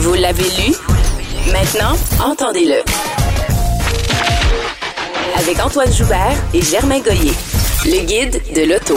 [0.00, 0.74] Vous l'avez lu?
[1.52, 1.94] Maintenant,
[2.24, 2.76] entendez-le.
[5.38, 7.32] Avec Antoine Joubert et Germain Goyer.
[7.84, 8.94] Le guide de l'auto.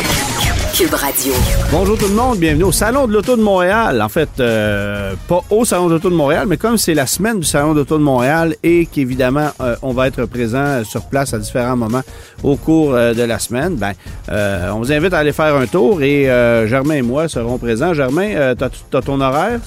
[0.73, 1.33] Cube Radio.
[1.71, 4.01] Bonjour tout le monde, bienvenue au Salon de l'Auto de Montréal.
[4.01, 7.41] En fait, euh, pas au Salon de l'Auto de Montréal, mais comme c'est la semaine
[7.41, 11.33] du Salon de l'Auto de Montréal et qu'évidemment, euh, on va être présent sur place
[11.33, 12.01] à différents moments
[12.43, 13.91] au cours euh, de la semaine, ben,
[14.73, 16.23] on vous invite à aller faire un tour et
[16.65, 17.93] Germain et moi serons présents.
[17.93, 19.59] Germain, t'as, t'as ton horaire?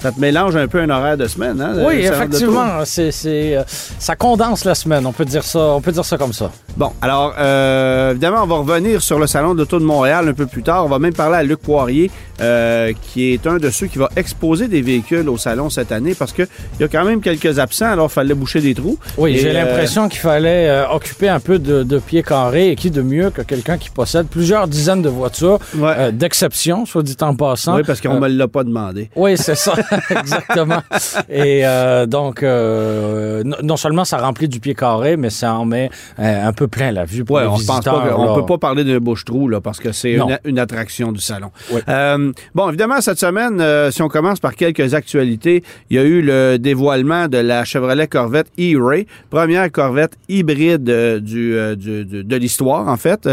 [0.00, 1.74] Ça te mélange un peu un horaire de semaine, hein?
[1.86, 3.62] Oui, effectivement, c'est, c'est, euh,
[3.98, 6.50] ça condense la semaine, on peut dire ça, on peut dire ça comme ça.
[6.76, 10.32] Bon, alors, euh, évidemment, on va revenir sur le Salon de l'Auto de Montréal un
[10.34, 10.84] peu plus tard.
[10.84, 14.08] On va même parler à Luc Poirier, euh, qui est un de ceux qui va
[14.14, 16.46] exposer des véhicules au Salon cette année, parce qu'il
[16.78, 18.96] y a quand même quelques absents, alors il fallait boucher des trous.
[19.16, 22.90] Oui, j'ai euh, l'impression qu'il fallait occuper un peu de, de pieds carrés et qui
[22.92, 26.12] de mieux que quelqu'un qui possède plusieurs dizaines de voitures Ouais.
[26.12, 27.76] d'exception, soit dit en passant.
[27.76, 29.10] oui, parce qu'on Euh, me l'a pas demandé.
[29.16, 29.74] Oui, c'est ça,
[30.10, 30.82] exactement.
[31.28, 35.90] Et euh, donc, euh, non, seulement ça remplit du pied carré, mais ça en met
[36.18, 38.02] euh, un peu plein la vue pour Ouais, les on pense visiteurs.
[38.02, 38.34] pas, que- on là.
[38.34, 41.50] peut pas parler d'un bouche-trou là, parce que c'est une, une attraction du salon.
[41.72, 41.80] Oui.
[41.88, 46.22] Euh, bon, évidemment, cette semaine, si on commence par quelques actualités, il y a eu
[46.22, 50.84] le dévoilement de la Chevrolet Corvette E-Ray, première Corvette hybride
[51.20, 53.28] du, du- du- de l'histoire, en fait.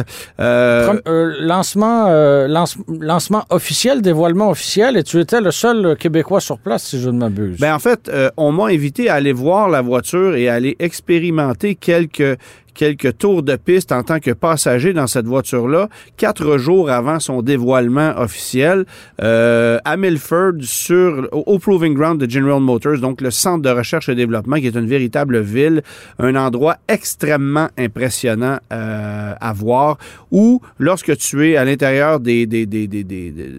[1.39, 2.07] Lancement,
[2.47, 7.09] lance- lancement officiel, dévoilement officiel, et tu étais le seul Québécois sur place, si je
[7.09, 7.59] ne m'abuse.
[7.59, 10.75] Ben en fait, euh, on m'a invité à aller voir la voiture et à aller
[10.79, 12.37] expérimenter quelques
[12.75, 17.41] quelques tours de piste en tant que passager dans cette voiture-là, quatre jours avant son
[17.41, 18.85] dévoilement officiel,
[19.21, 24.09] euh, à Milford, sur, au, Proving Ground de General Motors, donc le centre de recherche
[24.09, 25.81] et développement, qui est une véritable ville,
[26.19, 29.97] un endroit extrêmement impressionnant euh, à voir,
[30.31, 33.05] où lorsque tu es à l'intérieur des, des, des, des-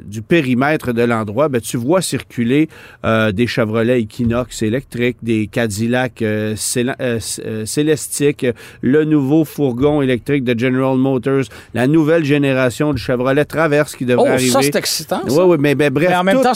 [0.04, 2.68] du périmètre de l'endroit, ben, tu vois circuler
[3.04, 8.46] euh, des Chevrolet Equinox électriques, des Cadillac euh, euh, euh, Célestiques,
[8.82, 14.28] le nouveau fourgon électrique de General Motors, la nouvelle génération du Chevrolet Traverse qui devrait
[14.28, 14.50] oh, arriver.
[14.50, 15.22] ça, c'est excitant.
[15.28, 16.54] Oui, oui, mais, ben, bref, Mais en même tout- temps,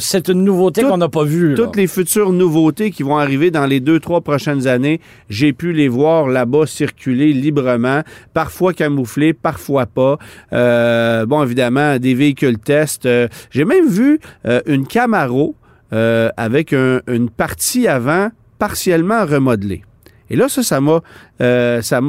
[0.00, 1.54] c'est une, nouveauté qu'on n'a pas vue.
[1.54, 5.72] toutes les futures nouveautés qui vont arriver dans les deux, trois prochaines années, j'ai pu
[5.72, 8.02] les voir là-bas circuler librement,
[8.34, 10.18] parfois camouflés, parfois pas.
[10.52, 13.06] Euh, bon, évidemment, des véhicules test.
[13.06, 15.54] Euh, j'ai même vu euh, une Camaro
[15.92, 18.28] euh, avec un- une partie avant
[18.58, 19.82] partiellement remodelée.
[20.30, 21.00] Et là, ça, ça m'a
[21.40, 22.00] euh, ça,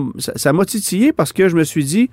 [0.65, 2.09] titillé parce que je me suis dit,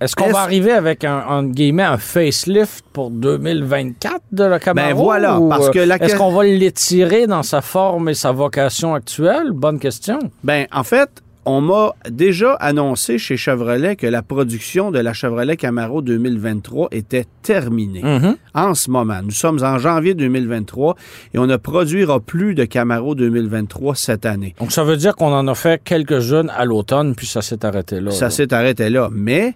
[0.00, 4.88] Est-ce qu'on va arriver avec un, entre guillemets, un facelift pour 2024 de la Camaro?
[4.88, 8.14] Ben voilà, ou, parce que euh, la- Est-ce qu'on va l'étirer dans sa forme et
[8.14, 9.50] sa vocation actuelle?
[9.52, 10.18] Bonne question.
[10.44, 11.10] Ben, en fait,
[11.46, 17.26] on m'a déjà annoncé chez Chevrolet que la production de la Chevrolet Camaro 2023 était
[17.42, 18.02] terminée.
[18.02, 18.36] Mhm.
[18.54, 20.96] En ce moment, nous sommes en janvier 2023
[21.34, 24.54] et on ne produira plus de Camaro 2023 cette année.
[24.58, 28.00] Donc, ça veut dire qu'on en a fait quelques-unes à l'automne, puis ça s'est arrêté
[28.00, 28.10] là.
[28.10, 29.08] Ça s'est arrêté là.
[29.12, 29.54] Mais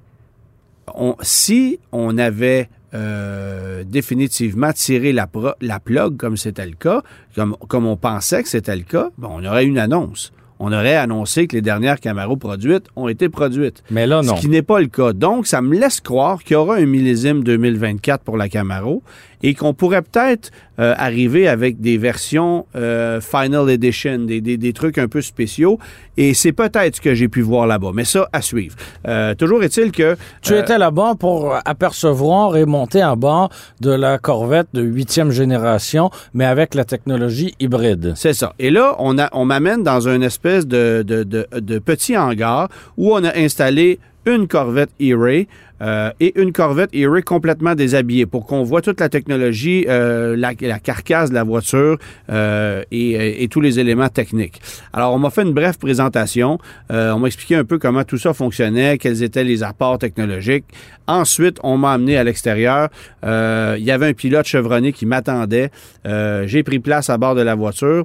[0.95, 5.29] on- si on avait euh, définitivement tiré la,
[5.61, 7.03] la plug comme c'était le cas,
[7.35, 10.33] comme, comme on pensait que c'était le cas, ben, on aurait une annonce.
[10.61, 13.83] On aurait annoncé que les dernières Camaro produites ont été produites.
[13.91, 14.37] Mais là, non.
[14.37, 15.13] Ce qui n'est pas le cas.
[15.13, 19.03] Donc, ça me laisse croire qu'il y aura un millésime 2024 pour la Camaro
[19.43, 20.51] et qu'on pourrait peut-être
[20.81, 25.79] euh, arriver avec des versions euh, Final Edition, des, des- des trucs un peu spéciaux.
[26.17, 27.91] Et c'est peut-être ce que j'ai pu voir là-bas.
[27.95, 28.75] Mais ça, à suivre.
[29.07, 30.17] Euh, toujours est-il que...
[30.43, 33.51] Tu étais là-bas pour apercevoir et monter en bord
[33.81, 38.13] de la Corvette de huitième génération, mais avec la technologie hybride.
[38.17, 38.53] C'est ça.
[38.59, 42.69] Et là, on, a- on m'amène dans une espèce de, de- de- de petit hangar
[42.97, 45.49] où on a installé une Corvette E-Ray
[45.81, 50.55] euh, et une Corvette E-Ray complètement déshabillée pour qu'on voit toute la technologie, euh, la,
[50.55, 51.99] carcasse de la voiture
[52.31, 54.61] euh, et, et tous les éléments techniques.
[54.93, 56.59] Alors, on m'a fait une brève présentation.
[56.91, 60.65] On m'a expliqué un peu comment tout ça fonctionnait, quels étaient les apports technologiques.
[61.07, 62.89] Ensuite, on m'a amené à l'extérieur.
[63.23, 65.71] Il y avait un pilote chevronné qui m'attendait.
[66.05, 68.05] J'ai pris place à bord de la voiture.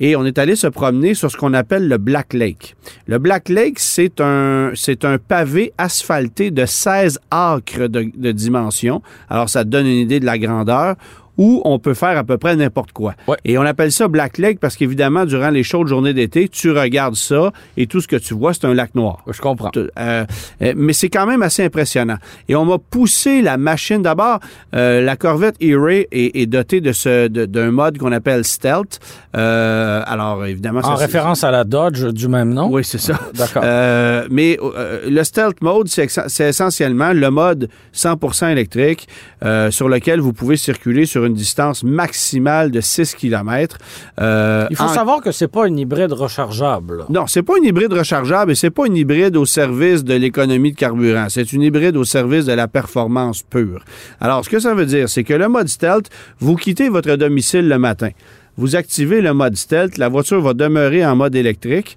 [0.00, 2.76] Et on est allé se promener sur ce qu'on appelle le Black Lake.
[3.06, 4.72] Le Black Lake, c'est un,
[5.02, 9.02] un pavé asphalté de 16 acres de, de dimension.
[9.28, 10.96] Alors, ça donne une idée de la grandeur
[11.38, 13.14] où on peut faire à peu près n'importe quoi.
[13.26, 13.36] Ouais.
[13.44, 17.14] Et on appelle ça Black Lake parce qu'évidemment, durant les chaudes journées d'été, tu regardes
[17.14, 19.24] ça et tout ce que tu vois, c'est un lac noir.
[19.30, 19.70] Je comprends.
[19.76, 20.24] Euh,
[20.62, 22.16] euh, mais c'est quand même assez impressionnant.
[22.48, 24.02] Et on m'a poussé la machine.
[24.02, 24.40] D'abord,
[24.74, 28.98] euh, la Corvette E-Ray est, est dotée de ce d'un mode qu'on appelle Stealth.
[29.36, 32.68] Euh, alors, évidemment, En ça, référence à la Dodge du même nom?
[32.70, 33.18] Oui, c'est ça.
[33.34, 33.62] D'accord.
[33.64, 34.58] Euh, mais
[35.06, 39.08] le stealth mode, c'est essentiellement le mode 100% électrique
[39.70, 43.78] sur lequel vous pouvez circuler sur une distance maximale de 6 km.
[44.18, 47.04] Il faut savoir que c'est pas une hybride rechargeable.
[47.08, 50.72] Non, c'est pas une hybride rechargeable et c'est pas une hybride au service de l'économie
[50.72, 51.26] de carburant.
[51.28, 53.84] C'est une hybride au service de la performance pure.
[54.20, 56.08] Alors, ce que ça veut dire, c'est que le mode stealth,
[56.40, 58.10] vous quittez votre domicile le matin.
[58.56, 61.96] Vous activez le mode stealth, la voiture va demeurer en mode électrique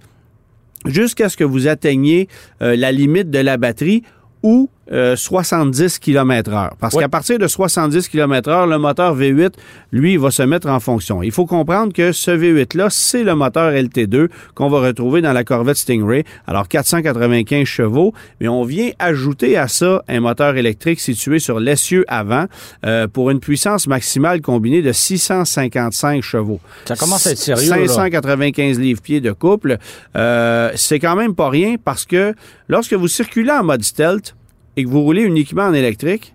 [0.85, 2.27] jusqu'à ce que vous atteigniez
[2.61, 4.03] euh, la limite de la batterie
[4.43, 6.75] ou euh, 70 km heure.
[6.79, 9.53] Parce qu'à partir de 70 km heure, le moteur V8,
[9.91, 11.23] lui, va se mettre en fonction.
[11.23, 15.43] Il faut comprendre que ce V8-là, c'est le moteur LT2 qu'on va retrouver dans la
[15.43, 16.23] Corvette Stingray.
[16.47, 22.05] Alors, 495 chevaux, mais on vient ajouter à ça un moteur électrique situé sur l'essieu
[22.07, 22.45] avant
[22.85, 26.59] euh, pour une puissance maximale combinée de 655 chevaux.
[26.85, 27.87] Ça commence à être sérieux, là.
[27.87, 29.77] 595 livres-pieds de couple.
[30.15, 32.33] Euh, c'est quand même pas rien parce que
[32.67, 34.35] lorsque vous circulez en mode stealth
[34.75, 36.33] et que vous roulez uniquement en électrique,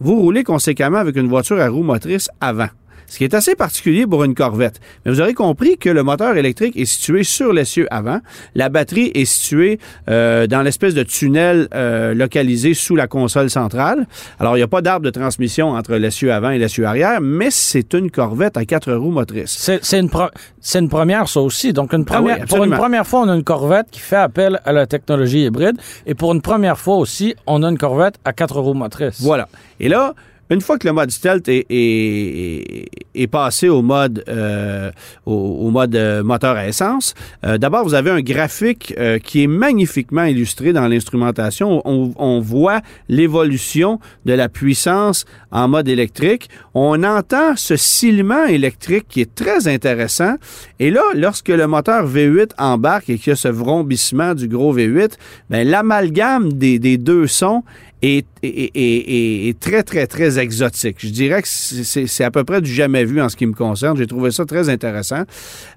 [0.00, 2.68] vous roulez conséquemment avec une voiture à roue motrice avant.
[3.08, 4.80] Ce qui est assez particulier pour une Corvette.
[5.04, 8.20] Mais vous aurez compris que le moteur électrique est situé sur l'essieu avant.
[8.54, 9.78] La batterie est située
[10.10, 14.06] euh, dans l'espèce de tunnel euh, localisé sous la console centrale.
[14.38, 17.50] Alors, il n'y a pas d'arbre de transmission entre l'essieu avant et l'essieu arrière, mais
[17.50, 19.70] c'est une Corvette à quatre roues motrices.
[19.82, 20.28] C'est une, pro-
[20.60, 21.72] c'est une première, ça aussi.
[21.72, 24.16] Donc, une première, Ah oui, pour une première fois, on a une Corvette qui fait
[24.16, 25.76] appel à la technologie hybride.
[26.06, 29.22] Et pour une première fois aussi, on a une Corvette à quatre roues motrices.
[29.22, 29.48] Voilà.
[29.80, 30.14] Et là,
[30.50, 34.90] une fois que le mode stealth est, est, est passé au mode, euh,
[35.26, 37.14] au, au mode euh, moteur à essence,
[37.44, 41.82] euh, d'abord, vous avez un graphique euh, qui est magnifiquement illustré dans l'instrumentation.
[41.84, 46.48] On, on voit l'évolution de la puissance en mode électrique.
[46.74, 50.34] On entend ce silement électrique qui est très intéressant.
[50.78, 54.76] Et là, lorsque le moteur V8 embarque et qu'il y a ce vrombissement du gros
[54.76, 55.12] V8,
[55.50, 57.62] ben, l'amalgame des, des deux sons
[58.02, 60.96] est, est, est- est- très, très, très exotique.
[60.98, 63.96] Je dirais que c'est- à peu près du jamais vu en ce qui me concerne.
[63.96, 65.22] J'ai trouvé ça très intéressant.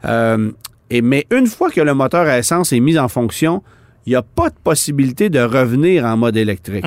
[0.05, 0.51] Euh,
[0.89, 3.63] et, mais une fois que le moteur à essence est mis en fonction,
[4.07, 6.83] il n'y a pas de possibilité de revenir en mode électrique.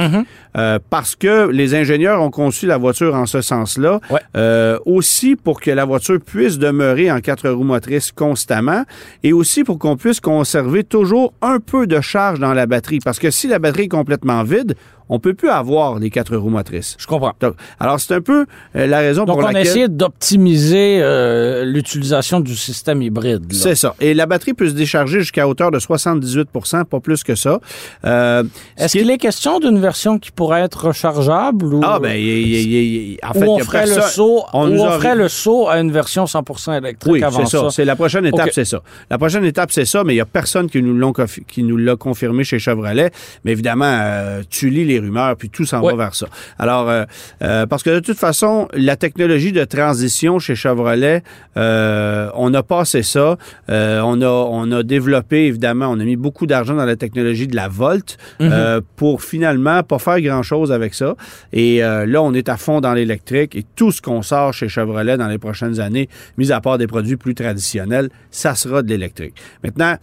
[0.57, 4.01] Euh, parce que les ingénieurs ont conçu la voiture en ce sens-là.
[4.11, 4.19] Ouais.
[4.37, 8.83] Euh, aussi pour que la voiture puisse demeurer en quatre roues motrices constamment
[9.23, 12.99] et aussi pour qu'on puisse conserver toujours un peu de charge dans la batterie.
[12.99, 14.75] Parce que si la batterie est complètement vide,
[15.09, 16.97] on peut plus avoir les quatre roues motrices.
[16.99, 17.33] Je comprends.
[17.41, 18.47] Donc, alors, c'est un peu
[18.77, 19.67] euh, la raison Donc, pour on a laquelle...
[19.67, 23.45] essayé d'optimiser euh, l'utilisation du système hybride.
[23.53, 23.95] C'est ça.
[24.01, 27.61] Et la batterie peut se décharger jusqu'à hauteur de 78% pas plus que ça.
[28.05, 28.43] Euh,
[28.79, 31.99] ce Est-ce qui est- qu'il est question d'une version qui pourrait être rechargeable ou, Ah,
[32.01, 35.69] ben, il- il- en fait, on y ferait le saut, on nous ferait le saut
[35.69, 37.69] à une version 100% électrique Oui, avant c'est ça.
[37.71, 38.81] C'est la prochaine étape, c'est ça.
[39.11, 41.13] La prochaine étape, c'est ça, mais il n'y a personne qui nous l'ont
[41.47, 43.11] qui nous l'a confirmé chez Chevrolet.
[43.45, 45.93] Mais évidemment, tu lis les rumeurs, puis tout s'en Ouais.
[45.93, 46.27] va vers ça.
[46.59, 47.05] Alors, euh,
[47.43, 51.23] euh, parce que de toute façon, la technologie de transition chez Chevrolet,
[51.57, 53.37] euh, on a passé ça.
[53.69, 57.57] On a on a développé évidemment, on a mis beaucoup d'argent dans la technologie de
[57.57, 61.15] la Volt euh, pour finalement pas faire grand chose avec ça.
[61.53, 65.17] Et là, on est à fond dans l'électrique et tout ce qu'on sort chez Chevrolet
[65.17, 69.35] dans les prochaines années, mis à part des produits plus traditionnels, ça sera de l'électrique.
[69.63, 69.97] Maintenant,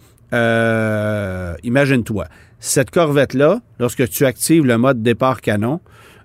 [1.62, 2.26] imagine-toi,
[2.64, 5.80] cette Corvette-là, lorsque tu actives le mode départ canon,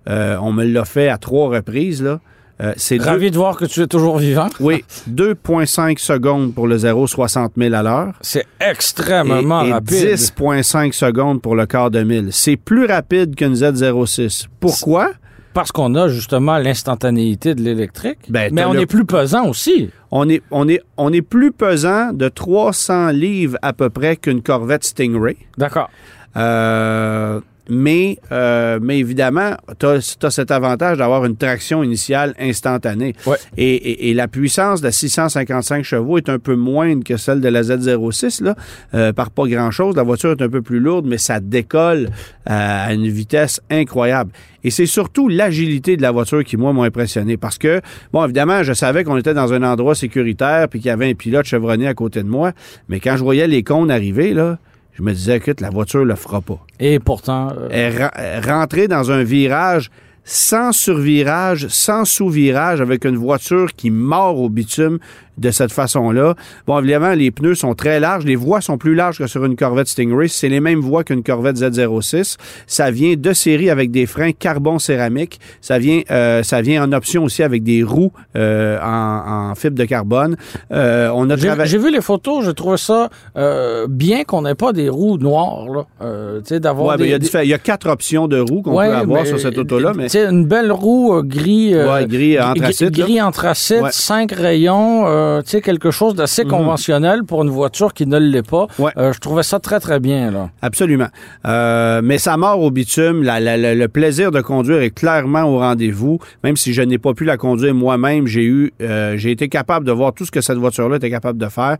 [0.07, 2.19] euh, on me l'a fait à trois reprises, là.
[2.61, 4.47] euh, c'est deux- Ravi de voir que tu es toujours vivant.
[4.59, 8.13] oui, 2,5 secondes pour le 0 60 000 à l'heure.
[8.21, 10.15] C'est extrêmement et rapide.
[10.15, 12.29] 10,5 secondes pour le quart de mille.
[12.31, 14.45] C'est plus rapide qu'une Z06.
[14.59, 15.11] Pourquoi?
[15.53, 18.19] Parce qu'on a justement l'instantanéité de l'électrique.
[18.29, 19.89] Ben, Mais on le- est plus pesant aussi.
[20.11, 24.41] On est, on, est, on est plus pesant de 300 livres à peu près qu'une
[24.43, 25.35] Corvette Stingray.
[25.57, 25.89] D'accord.
[26.37, 27.39] Euh,
[27.69, 33.13] mais, euh, mais évidemment, tu as, cet avantage d'avoir une traction initiale instantanée.
[33.25, 33.35] Ouais.
[33.57, 37.41] Et, et- et la puissance de la 655 chevaux est un peu moindre que celle
[37.41, 38.55] de la Z06, là,
[38.93, 39.97] euh, par pas grand-chose.
[39.97, 42.09] La voiture est un peu plus lourde, mais ça décolle
[42.45, 44.31] à une vitesse incroyable.
[44.63, 47.35] Et c'est surtout l'agilité de la voiture qui, moi, m'a impressionné.
[47.35, 47.81] Parce que,
[48.13, 51.15] bon, évidemment, je savais qu'on était dans un endroit sécuritaire puis qu'il y avait un
[51.15, 52.53] pilote chevronné à côté de moi.
[52.87, 54.57] Mais quand je voyais les cônes arriver, là,
[54.97, 56.59] je me disais, écoute, la voiture le fera pas.
[56.79, 59.91] Et pourtant, euh, Elle rentrer dans un virage
[60.23, 64.97] sans survirage, sans sous-virage, avec une voiture qui mord au bitume
[65.37, 66.35] de cette façon-là.
[66.65, 68.25] Bon, évidemment, les pneus sont très larges.
[68.25, 70.27] Les voies sont plus larges que sur une Corvette Stingray.
[70.27, 72.37] C'est les mêmes voies qu'une Corvette Z06.
[72.65, 75.39] Ça vient de série avec des freins carbone céramique.
[75.61, 79.77] Ça vient, euh, ça vient en option aussi avec des roues euh, en, en, fibre
[79.77, 80.35] de carbone.
[80.71, 82.43] Euh, on a J'ai vu les photos.
[82.45, 85.67] Je trouve ça euh, bien qu'on n'ait pas des roues noires.
[85.69, 85.85] Là.
[86.01, 89.39] Euh, d'avoir ouais, des, il, y a quatre options de roues qu'on peut avoir sur
[89.39, 89.93] cette auto-là.
[89.95, 90.07] Mais...
[90.15, 92.91] Une belle roue gris, ouais, gris anthracite.
[92.91, 96.51] Gris anthracite, cinq rayons euh, quelque chose d'assez mhm.
[96.51, 98.67] conventionnel pour une voiture qui ne l'est pas.
[98.97, 100.31] Euh, je trouvais ça très, très bien.
[100.31, 100.49] Là.
[100.61, 101.07] Absolument.
[101.45, 103.21] Euh, mais ça mort au bitume.
[103.23, 106.19] le plaisir de conduire est clairement au rendez-vous.
[106.43, 109.91] Même si je n'ai pas pu la conduire moi-même, j'ai eu, j'ai été capable de
[109.91, 111.77] voir tout ce que cette voiture-là était capable de faire.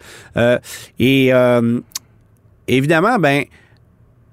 [1.00, 1.32] et
[2.68, 3.44] évidemment, ben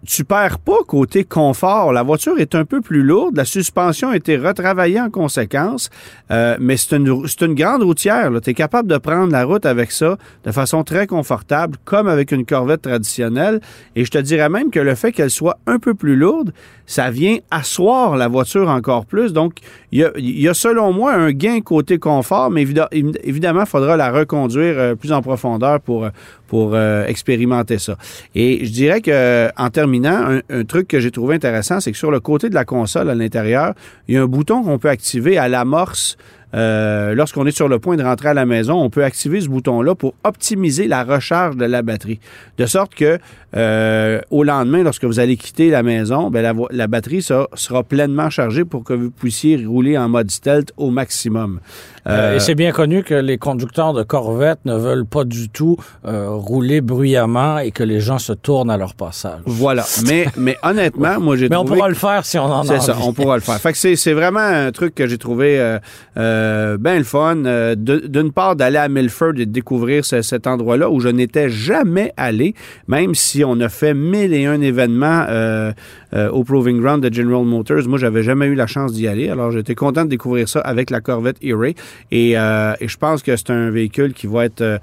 [0.07, 1.93] tu perds pas côté confort.
[1.93, 3.37] La voiture est un peu plus lourde.
[3.37, 5.91] La suspension a été retravaillée en conséquence.
[6.31, 8.31] Euh, mais c'est une, une, grande routière.
[8.43, 12.33] Tu es capable de prendre la route avec ça de façon très confortable, comme avec
[12.33, 13.61] une Corvette traditionnelle.
[13.97, 16.53] Et je te dirais même que le fait qu'elle soit un peu plus lourde,
[16.87, 19.33] ça vient asseoir la voiture encore plus.
[19.33, 19.55] Donc,
[19.93, 20.01] il
[20.41, 24.95] y a, selon moi un gain côté confort, mais évidemment, il faudra la reconduire euh,
[24.95, 26.09] plus en profondeur pour,
[26.47, 27.97] pour euh, expérimenter ça.
[28.35, 32.11] Et je dirais que en terminant, un, truc que j'ai trouvé intéressant, c'est que sur
[32.11, 33.75] le côté de la console à l'intérieur,
[34.09, 36.17] il y a un bouton qu'on peut activer à l'amorce
[36.55, 39.49] euh, lorsqu'on est sur le point de rentrer à la maison, on peut activer ce
[39.49, 42.21] bouton-là pour optimiser la recharge de la batterie.
[42.59, 43.19] De sorte que
[43.57, 48.65] euh, au lendemain, lorsque vous allez quitter la maison, bien, la, batterie sera pleinement chargée
[48.65, 51.61] pour que vous puissiez rouler en mode stealth au maximum.
[52.07, 55.77] Euh, et c'est bien connu que les conducteurs de Corvette ne veulent pas du tout
[56.05, 59.41] rouler bruyamment et que les gens se tournent à leur passage.
[59.47, 59.85] Voilà.
[60.07, 61.65] Mais, mais honnêtement, moi, j'ai trouvé...
[61.65, 63.57] Mais on pourra le faire si on en a C'est ça, on pourra le faire.
[63.57, 65.79] Fait que c'est vraiment un truc que j'ai trouvé
[66.17, 67.45] euh, ben le fun.
[67.45, 72.13] Euh, d'une part, d'aller à Milford et de découvrir cet endroit-là où je n'étais jamais
[72.17, 72.55] allé,
[72.89, 75.73] même si on a fait mille et un événements euh,
[76.31, 77.89] au Proving Ground de General Motors.
[77.89, 79.29] Moi, j'avais jamais eu la chance d'y aller.
[79.29, 81.75] Alors, j'étais content de découvrir ça avec la Corvette E-Ray.
[82.11, 84.81] Et, et, je pense que c'est un véhicule qui va être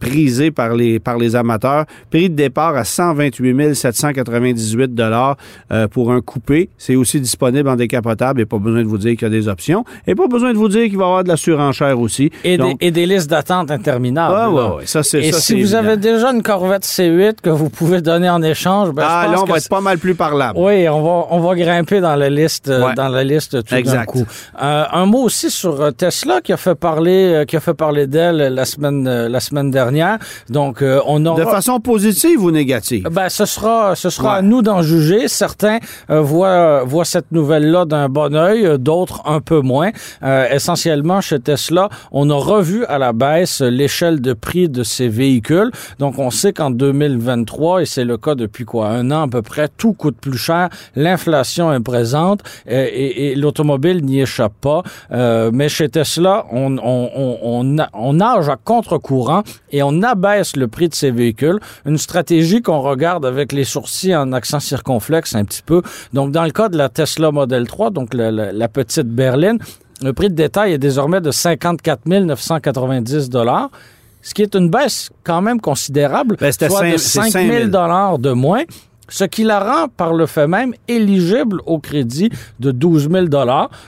[0.00, 1.84] prisé par les, par les amateurs.
[2.10, 5.36] Prix de départ à 128 798 dollars
[5.90, 6.70] pour un coupé.
[6.78, 9.48] C'est aussi disponible en décapotable et pas besoin de vous dire qu'il y a des
[9.48, 9.84] options.
[10.06, 12.30] Et pas besoin de vous dire qu'il va y avoir de la surenchère aussi.
[12.44, 14.34] Et, des, listes d'attente interminables.
[14.36, 17.70] Ah, ouais, ouais, ça, c'est Et si vous avez déjà une Corvette C8 que vous
[17.70, 20.14] pouvez donner en échange, ben, ah, je pense là, on va être pas mal plus
[20.14, 20.58] parlable.
[20.58, 24.24] Oui, on va, on va grimper dans la liste, dans la liste tout d'un coup.
[24.62, 27.74] Euh, un mot aussi sur euh, Tesla qui a fait parler, euh, qui a fait
[27.74, 30.18] parler d'elle la semaine, la semaine dernière.
[30.48, 31.44] Donc, on aura...
[31.44, 33.08] De façon positive ou négative?
[33.10, 35.28] Ben, ce sera, ce sera à nous d'en juger.
[35.28, 35.78] Certains
[36.08, 39.90] voient, voient cette nouvelle-là d'un bon oeil, d'autres un peu moins
[40.50, 45.70] essentiellement chez Tesla, on a revu à la baisse l'échelle de prix de ces véhicules.
[45.98, 46.70] Donc, on sait qu'en
[47.44, 50.38] 2023, et c'est le cas depuis quoi, un an à peu près, tout coûte plus
[50.38, 50.68] cher.
[50.96, 54.82] L'inflation est présente euh, et, l'automobile n'y échappe pas.
[55.12, 61.10] Euh, mais chez Tesla, on, nage à contre-courant et on abaisse le prix de ces
[61.10, 61.58] véhicules.
[61.86, 65.82] Une stratégie qu'on regarde avec les sourcils en accent circonflexe un petit peu.
[66.12, 69.58] Donc, dans le cas de la Tesla Model 3, donc la, la petite berline,
[70.02, 73.30] le prix de détail est désormais de 54 990
[74.22, 78.62] ce qui est une baisse quand même considérable, ben, soit de 5 000 de moins
[79.12, 83.26] ce qui la rend par le fait même éligible au crédit de 12 000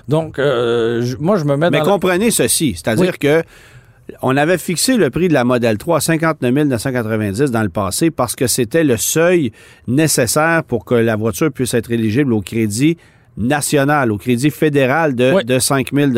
[0.06, 1.78] Donc, euh, moi, je me mets dans...
[1.78, 3.42] Mais comprenez ceci, c'est-à-dire que
[4.20, 8.10] on avait fixé le prix de la Model 3 à 59 990 dans le passé
[8.10, 9.50] parce que c'était le seuil
[9.88, 12.98] nécessaire pour que la voiture puisse être éligible au crédit
[13.36, 16.12] national, au crédit fédéral de, de 5 000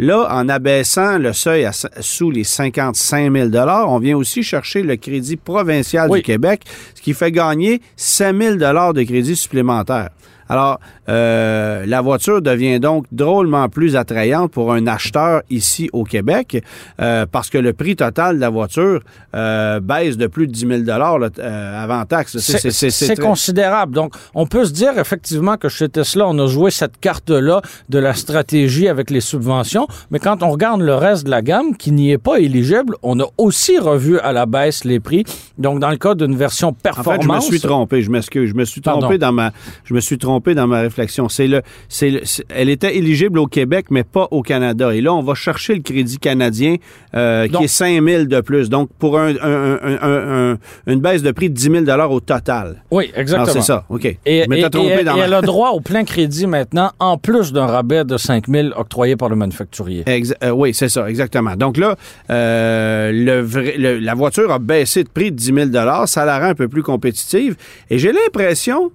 [0.00, 3.48] Là, en abaissant le seuil à, sous les 55 000
[3.88, 6.62] on vient aussi chercher le crédit provincial du Québec,
[6.94, 10.10] ce qui fait gagner 5 000 de crédit supplémentaire.
[10.48, 16.62] Alors, euh, la voiture devient donc drôlement plus attrayante pour un acheteur ici au Québec
[17.00, 19.00] euh, parce que le prix total de la voiture
[19.34, 20.98] euh, baisse de plus de 10 000
[21.38, 22.38] euh, avant taxe.
[22.38, 23.94] C'est considérable.
[23.94, 27.98] Donc, on peut se dire effectivement que chez Tesla, on a joué cette carte-là de
[27.98, 31.92] la stratégie avec les subventions, mais quand on regarde le reste de la gamme qui
[31.92, 35.24] n'y est pas éligible, on a aussi revu à la baisse les prix.
[35.58, 37.08] Donc, dans le cas d'une version performance...
[37.08, 38.50] En fait, je me suis trompé, je m'excuse.
[38.50, 39.52] Je me suis trompé dans ma...
[39.84, 41.28] Je me suis trompé trompé dans ma réflexion.
[41.28, 44.94] C'est le, c'est elle était éligible au Québec, mais pas au Canada.
[44.94, 46.76] Et là, on va chercher le crédit canadien
[47.14, 48.68] euh, qui est 5 000 de plus.
[48.68, 52.82] Donc, pour un, une baisse de prix de 10 000 au total.
[52.90, 53.52] Oui, exactement.
[53.52, 54.04] C'est ça, OK.
[54.04, 58.68] Et, elle a droit au plein crédit maintenant, en plus d'un rabais de 5 000
[58.76, 60.04] octroyé par le manufacturier.
[60.06, 61.56] Euh, oui, c'est ça, exactement.
[61.56, 61.96] Donc là,
[62.30, 66.54] euh, le, la voiture a baissé de prix de 10 000 Ça la rend un
[66.54, 67.56] peu plus compétitive.
[67.90, 68.92] Et j'ai l'impression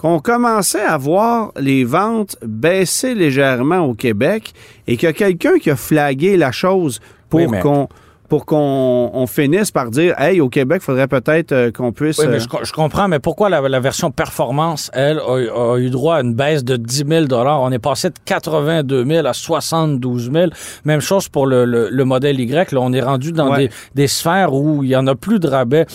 [0.00, 4.54] qu'on commençait à voir les ventes baisser légèrement au Québec
[4.86, 7.86] et qu'il y a quelqu'un qui a flagué la chose pour qu'on
[8.30, 12.16] pour qu'on finisse par dire, hey, au Québec, il faudrait peut-être euh, qu'on puisse...
[12.18, 16.20] Oui, mais euh, je, comprends, mais pourquoi la, version performance, elle, a, eu droit à
[16.20, 20.46] une baisse de 10 000 On est passé de 82 000 à 72 000.
[20.84, 22.70] Même chose pour le, modèle Y.
[22.70, 25.48] Là, on est rendu dans des, des, sphères où il y en a plus de
[25.48, 25.86] rabais.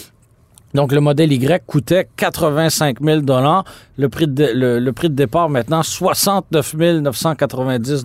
[0.75, 3.21] Donc, le modèle Y coûtait 85 000
[3.97, 8.03] le prix, de, le, prix de départ maintenant, 69 990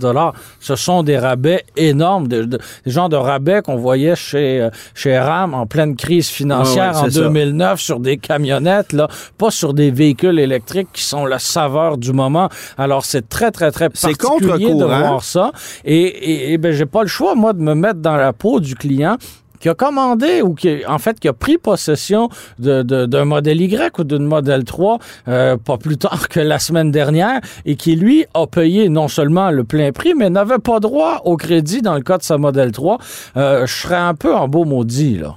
[0.60, 2.44] Ce sont des rabais énormes, des,
[2.86, 7.80] genres de rabais qu'on voyait chez, euh, chez RAM en pleine crise financière en 2009
[7.80, 12.48] sur des camionnettes, là, pas sur des véhicules électriques qui sont la saveur du moment.
[12.78, 15.50] Alors, c'est très, très, très particulier de voir ça.
[15.84, 18.60] Et, et, et ben, j'ai pas le choix, moi, de me mettre dans la peau
[18.60, 19.16] du client
[19.60, 23.98] qui a commandé ou qui, en fait, qui a pris possession d'un de, modèle Y
[23.98, 24.98] ou d'une modèle 3
[25.28, 29.50] euh, pas plus tard que la semaine dernière et qui, lui, a payé non seulement
[29.50, 32.72] le plein prix, mais n'avait pas droit au crédit dans le cas de sa modèle
[32.72, 32.98] 3,
[33.36, 35.36] euh, je serais un peu en beau maudit, là.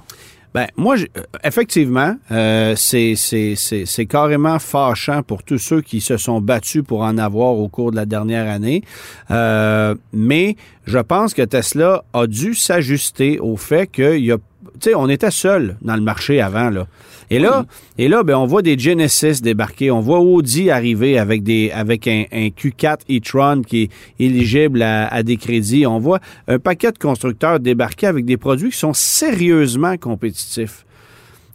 [0.54, 6.84] Ben, moi, euh, effectivement, euh, c'est carrément fâchant pour tous ceux qui se sont battus
[6.86, 8.84] pour en avoir au cours de la dernière année.
[9.32, 10.54] Euh, mais
[10.86, 14.38] je pense que Tesla a dû s'ajuster au fait qu'il y a
[14.80, 16.86] tu sais, on était seul dans le marché avant, là.
[17.30, 17.64] Et là,
[17.96, 22.06] et là ben, on voit des Genesis débarquer, on voit Audi arriver avec, des, avec
[22.06, 25.86] un, Q4 e-tron qui est éligible à, à, des crédits.
[25.86, 30.83] On voit un paquet de constructeurs débarquer avec des produits qui sont sérieusement compétitifs.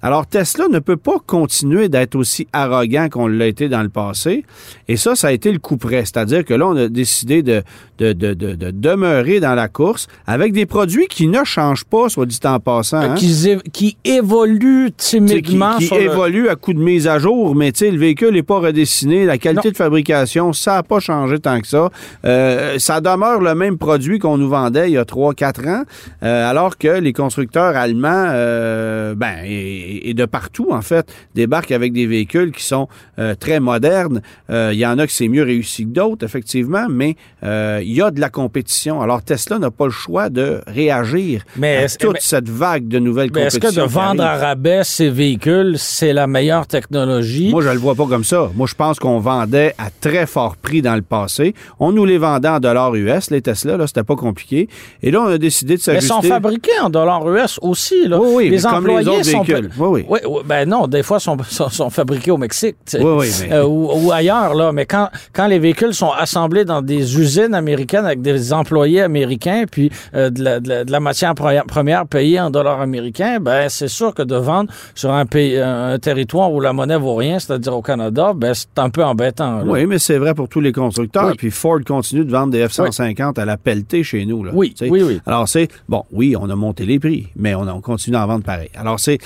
[0.01, 4.45] Alors Tesla ne peut pas continuer d'être aussi arrogant qu'on l'a été dans le passé.
[4.87, 6.05] Et ça, ça a été le coup près.
[6.05, 7.63] C'est-à-dire que là, on a décidé de,
[7.99, 12.25] de, de, de, demeurer dans la course avec des produits qui ne changent pas, soit
[12.25, 12.97] dit en passant.
[12.97, 13.15] Hein.
[13.15, 15.77] Qui, qui, évoluent timidement.
[15.77, 19.25] Qui, qui évoluent à coup de mise à jour, mais le véhicule n'est pas redessiné.
[19.25, 21.89] La qualité de fabrication, ça n'a pas changé tant que ça.
[22.25, 25.83] Euh, ça demeure le même produit qu'on nous vendait il y a 3-4 ans,
[26.23, 31.93] euh, alors que les constructeurs allemands, euh, ben, et, de partout, en fait, débarquent avec
[31.93, 34.21] des véhicules qui sont euh, très modernes.
[34.49, 37.93] Euh, il y en a qui c'est mieux réussi que d'autres, effectivement, mais euh, il
[37.93, 39.01] y a de la compétition.
[39.01, 43.31] Alors, Tesla n'a pas le choix de réagir mais à toute cette vague de nouvelles
[43.33, 47.49] mais Est-ce que de vendre à rabais ces véhicules, c'est la meilleure technologie?
[47.51, 48.49] Moi, je le vois pas comme ça.
[48.55, 51.53] Moi, je pense qu'on vendait à très fort prix dans le passé.
[51.79, 54.67] On nous les vendait en dollars US, les Tesla, là, c'était pas compliqué.
[55.01, 56.13] Et là, on a décidé de s'ajuster.
[56.13, 58.19] Mais ils sont fabriqués en dollars US aussi, là.
[58.19, 59.69] Oui, oui, les employés comme les autres véhicules.
[59.79, 60.41] Oui, oui.
[60.45, 63.53] ben non, des fois, sont, sont, fabriqués au Mexique oui, oui, mais...
[63.53, 64.53] Euh, ou, ailleurs.
[64.53, 64.71] Là.
[64.71, 69.65] Mais quand, quand les véhicules sont assemblés dans des usines américaines avec des employés américains,
[69.69, 74.13] puis euh, de, la, de, la, matière première payée en dollars américains, ben c'est sûr
[74.13, 77.81] que de vendre sur un, pays, un territoire où la monnaie vaut rien, c'est-à-dire au
[77.81, 79.61] Canada, ben c'est un peu embêtant.
[79.65, 81.33] Oui, mais c'est vrai pour tous les constructeurs.
[81.37, 84.43] Puis Ford continue de vendre des F-150 à la pelletée chez nous.
[84.43, 85.21] Là, oui, oui, oui.
[85.25, 88.27] Alors c'est, bon, oui, on a monté les prix, mais on, on continue à en
[88.27, 88.69] vendre pareil.
[88.75, 89.19] Alors c'est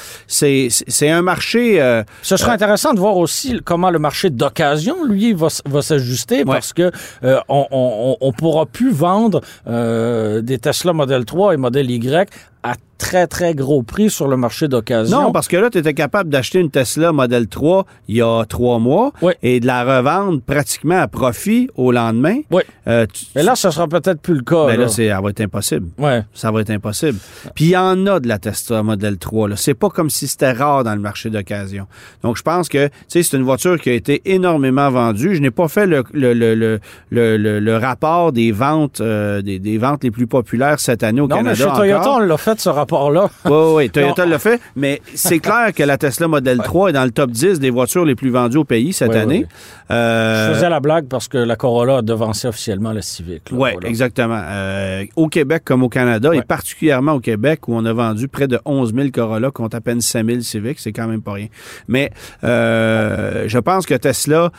[0.70, 1.82] c'est un marché.
[1.82, 5.82] Euh, Ce serait euh, intéressant de voir aussi comment le marché d'occasion, lui, va, va
[5.82, 6.92] s'ajuster parce que
[7.24, 12.30] euh, on, on, pourra plus vendre des Tesla Model 3 et Model Y
[12.64, 15.24] à très, très gros prix sur le marché d'occasion.
[15.24, 18.46] Non, parce que là, tu étais capable d'acheter une Tesla Model 3 il y a
[18.46, 22.38] trois mois et de la revendre pratiquement à profit au lendemain.
[22.50, 22.62] Oui.
[22.88, 24.68] Euh, Mais là, ça sera peut-être plus le cas.
[24.68, 25.90] Mais là, ça va être impossible.
[25.98, 26.24] Ouais.
[26.34, 27.18] Ça va être impossible.
[27.56, 29.50] Puis il y en a de la Tesla Model 3.
[29.58, 31.88] C'est pas comme si c'était rare dans le marché d'occasion.
[32.24, 35.36] Donc, je pense que c'est une voiture qui a été énormément vendue.
[35.36, 40.04] Je n'ai pas fait le, le, le, le, rapport des ventes, euh, des, des, ventes
[40.04, 41.50] les plus populaires cette année au non, Canada.
[41.66, 45.02] Mais chez Toyota, on l'a fait, ce rapport là Oui, oui, Toyota l'a fait, mais
[45.14, 48.16] c'est clair que la Tesla Model 3 est dans le top 10 des voitures les
[48.16, 49.46] plus vendues au pays cette année.
[49.92, 53.50] Euh, Je faisais la blague parce que la Corolla a devancé officiellement la Civic.
[53.52, 54.42] Oui, exactement.
[54.44, 58.48] Euh, au Québec comme au Canada, et particulièrement au Québec, où on a vendu près
[58.48, 61.48] de 11 000 Corolla contre à peine 5 000 Civic, c'est quand même pas rien.
[61.88, 62.12] Mais
[62.44, 64.52] euh, je pense que Tesla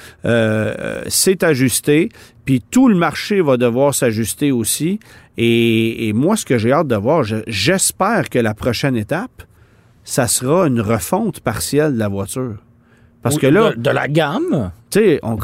[1.09, 2.09] s'est ajusté,
[2.45, 5.01] puis tout le marché va devoir s'ajuster aussi.
[5.37, 9.43] Et, moi, ce que j'ai hâte de voir, j'espère que la prochaine étape,
[10.05, 12.57] ça sera une refonte partielle de la voiture.
[13.23, 13.73] Parce que là...
[13.73, 14.71] De, de la gamme?
[14.91, 15.39] Tu sais, on,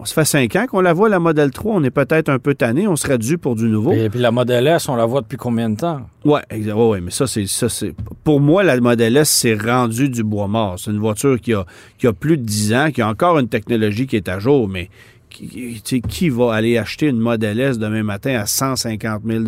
[0.00, 1.76] on, se fait cinq ans qu'on la voit, la Model 3.
[1.76, 2.88] On est peut-être un peu tanné.
[2.88, 3.92] On serait dû pour du nouveau.
[3.92, 6.00] Et puis la Model S, on la voit depuis combien de temps?
[6.24, 7.46] Oui, ouais, ouais, mais ça, c'est...
[7.46, 10.80] ça c'est Pour moi, la Model S, c'est rendu du bois mort.
[10.80, 11.64] C'est une voiture qui a,
[11.96, 14.68] qui a plus de 10 ans, qui a encore une technologie qui est à jour,
[14.68, 14.90] mais
[15.32, 19.44] qui, qui va aller acheter une Model S demain matin à 150 000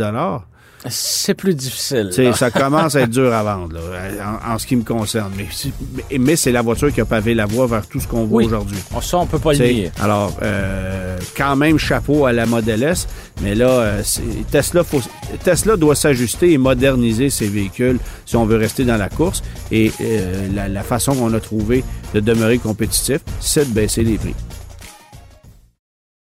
[0.88, 2.10] c'est plus difficile.
[2.34, 3.78] Ça commence à être dur à vendre,
[4.46, 5.32] en, ce qui me concerne.
[5.36, 8.44] Mais, mais c'est la voiture qui a pavé la voie vers tout ce qu'on voit
[8.44, 8.76] aujourd'hui.
[8.94, 9.92] Ah, ça, on peut pas le nier.
[10.00, 13.08] Alors, euh, quand même, chapeau à la Model S.
[13.42, 14.02] Mais là, euh,
[14.50, 15.00] Tesla, faut,
[15.42, 19.42] Tesla doit s'ajuster et moderniser ses véhicules si on veut rester dans la course.
[19.72, 24.18] Et euh, la, la façon qu'on a trouvé de demeurer compétitif, c'est de baisser les
[24.18, 24.34] prix.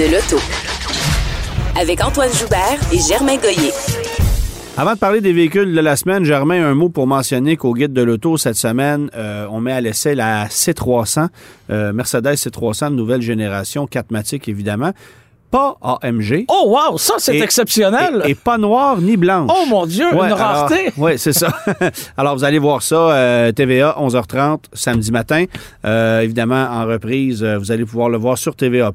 [0.00, 0.38] De l'auto.
[1.78, 3.70] Avec Antoine Joubert et Germain Goyer.
[4.78, 7.92] Avant de parler des véhicules de la semaine, Germain, un mot pour mentionner qu'au guide
[7.92, 11.28] de l'auto cette semaine, euh, on met à l'essai la C300,
[11.68, 14.92] euh, Mercedes C300 de nouvelle génération, 4 évidemment
[15.50, 16.44] pas AMG.
[16.48, 18.22] Oh wow, ça c'est exceptionnel.
[18.26, 19.50] Et, pas noir ni blanche.
[19.52, 20.92] Oh mon Dieu, une rareté.
[20.96, 21.48] Oui, c'est ça.
[22.16, 25.44] alors vous allez voir ça euh, TVA 11h30 samedi matin.
[25.84, 28.92] Euh, évidemment en reprise, euh, vous allez pouvoir le voir sur TVA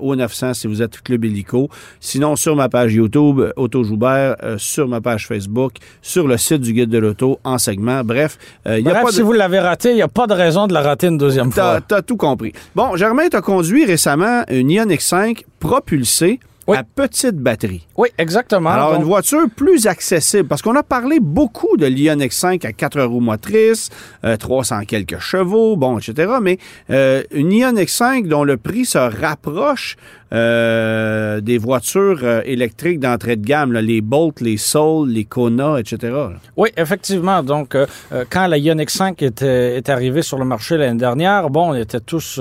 [0.00, 1.68] au 900 si vous êtes Club Illico.
[2.00, 6.72] Sinon sur ma page YouTube Auto Joubert, sur ma page Facebook, sur le site du
[6.72, 8.02] guide de l'auto en segment.
[8.04, 9.14] Bref, il a pas de...
[9.14, 11.52] si vous l'avez raté, il n'y a pas de raison de la rater une deuxième
[11.52, 11.80] fois.
[11.86, 12.52] T'as tout compris.
[12.74, 17.86] Bon, Germain, t'as conduit récemment une Ioniq 5 propulser propulsée à petite batterie.
[17.96, 18.70] Oui, exactement.
[18.70, 23.02] Alors, une voiture plus accessible, parce qu'on a parlé beaucoup de l'Ion X5 à 4
[23.02, 23.90] roues motrices,
[24.38, 26.32] 300 euh, quelques chevaux, bon, etc.
[26.40, 26.58] Mais
[26.90, 29.96] euh, une Ion X5 dont le prix se rapproche
[30.32, 36.14] euh, des voitures électriques d'entrée de gamme, les Bolt, les Soul, les Kona, etc.
[36.56, 37.42] Oui, effectivement.
[37.42, 37.76] Donc,
[38.30, 42.00] quand la Ioniq 5 était, est arrivée sur le marché l'année dernière, bon, on était
[42.00, 42.40] tous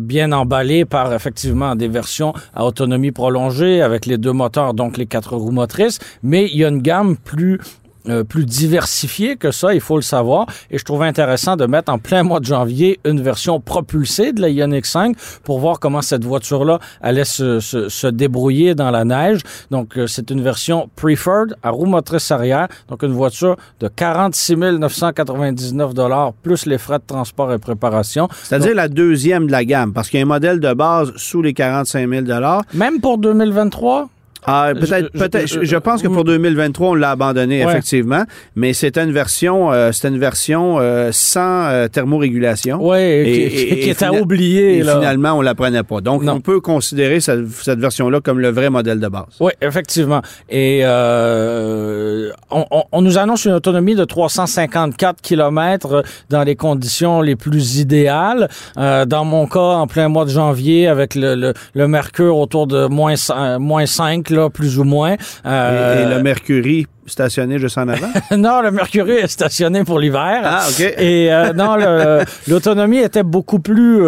[0.00, 5.06] bien emballés par effectivement des versions à autonomie prolongée avec les deux moteurs, donc les
[5.06, 7.60] quatre roues motrices, mais il y a une gamme plus
[8.08, 10.46] euh, plus diversifié que ça, il faut le savoir.
[10.70, 14.40] Et je trouvais intéressant de mettre en plein mois de janvier une version propulsée de
[14.40, 19.04] la Ioniq 5 pour voir comment cette voiture-là allait se, se, se, débrouiller dans la
[19.04, 19.40] neige.
[19.70, 22.68] Donc, euh, c'est une version preferred à roue motrice arrière.
[22.88, 28.28] Donc, une voiture de 46 999 dollars plus les frais de transport et préparation.
[28.42, 31.42] C'est-à-dire la deuxième de la gamme, parce qu'il y a un modèle de base sous
[31.42, 32.62] les 45 000 dollars.
[32.74, 34.08] Même pour 2023?
[34.44, 35.46] Ah, peut-être, peut-être.
[35.46, 38.24] Je, je, pense que pour 2023, on l'a abandonné effectivement,
[38.56, 42.78] mais c'était une version, euh, c'était une version euh, sans euh, thermorégulation.
[42.80, 44.78] Oui, et, qui, qui était oubliée.
[44.78, 46.00] Et finalement, on la prenait pas.
[46.00, 49.24] Donc, on peut considérer cette, cette version-là comme le vrai modèle de base.
[49.40, 50.22] Oui, effectivement.
[50.48, 57.20] Et euh, on, on, on, nous annonce une autonomie de 354 km dans les conditions
[57.20, 58.48] les plus idéales.
[58.76, 62.66] Euh, dans mon cas, en plein mois de janvier, avec le, le, le mercure autour
[62.66, 63.14] de moins,
[63.58, 65.16] moins 5 plus ou moins.
[65.46, 68.10] Euh, et, le Mercury stationné juste en avant?
[68.36, 70.42] non, le Mercury est stationné pour l'hiver.
[70.44, 70.80] Ah, OK.
[70.80, 71.76] Et euh, non,
[72.48, 74.02] l'autonomie était beaucoup plus...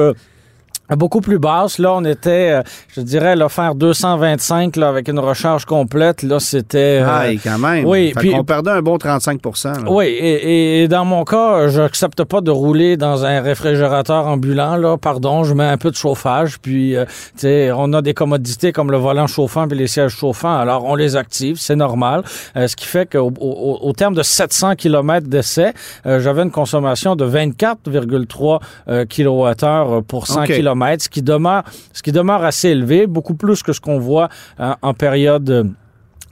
[0.92, 1.78] Euh, beaucoup plus basse.
[1.78, 2.62] Là, on était, euh,
[2.94, 6.22] je dirais, là, faire 225 là, avec une recharge complète.
[6.22, 7.00] Là, c'était.
[7.02, 7.86] Euh, ah, quand même.
[7.86, 8.12] Oui.
[8.14, 12.50] puis, on perdait un bon 35% Oui, et, et, dans mon cas, j'accepte pas de
[12.50, 14.76] rouler dans un réfrigérateur ambulant.
[14.76, 16.58] Là, pardon, je mets un peu de chauffage.
[16.60, 20.12] Puis, euh, tu sais, on a des commodités comme le volant chauffant puis les sièges
[20.12, 20.54] chauffants.
[20.54, 22.24] Alors, on les active, c'est normal.
[22.54, 25.72] ce qui fait qu'au au, au, terme de 700 km d'essai,
[26.04, 28.60] j'avais une consommation de 24,3
[29.08, 33.72] kWh pour 100 km ce qui demeure, ce qui demeure assez élevé, beaucoup plus que
[33.72, 35.74] ce qu'on voit hein, en période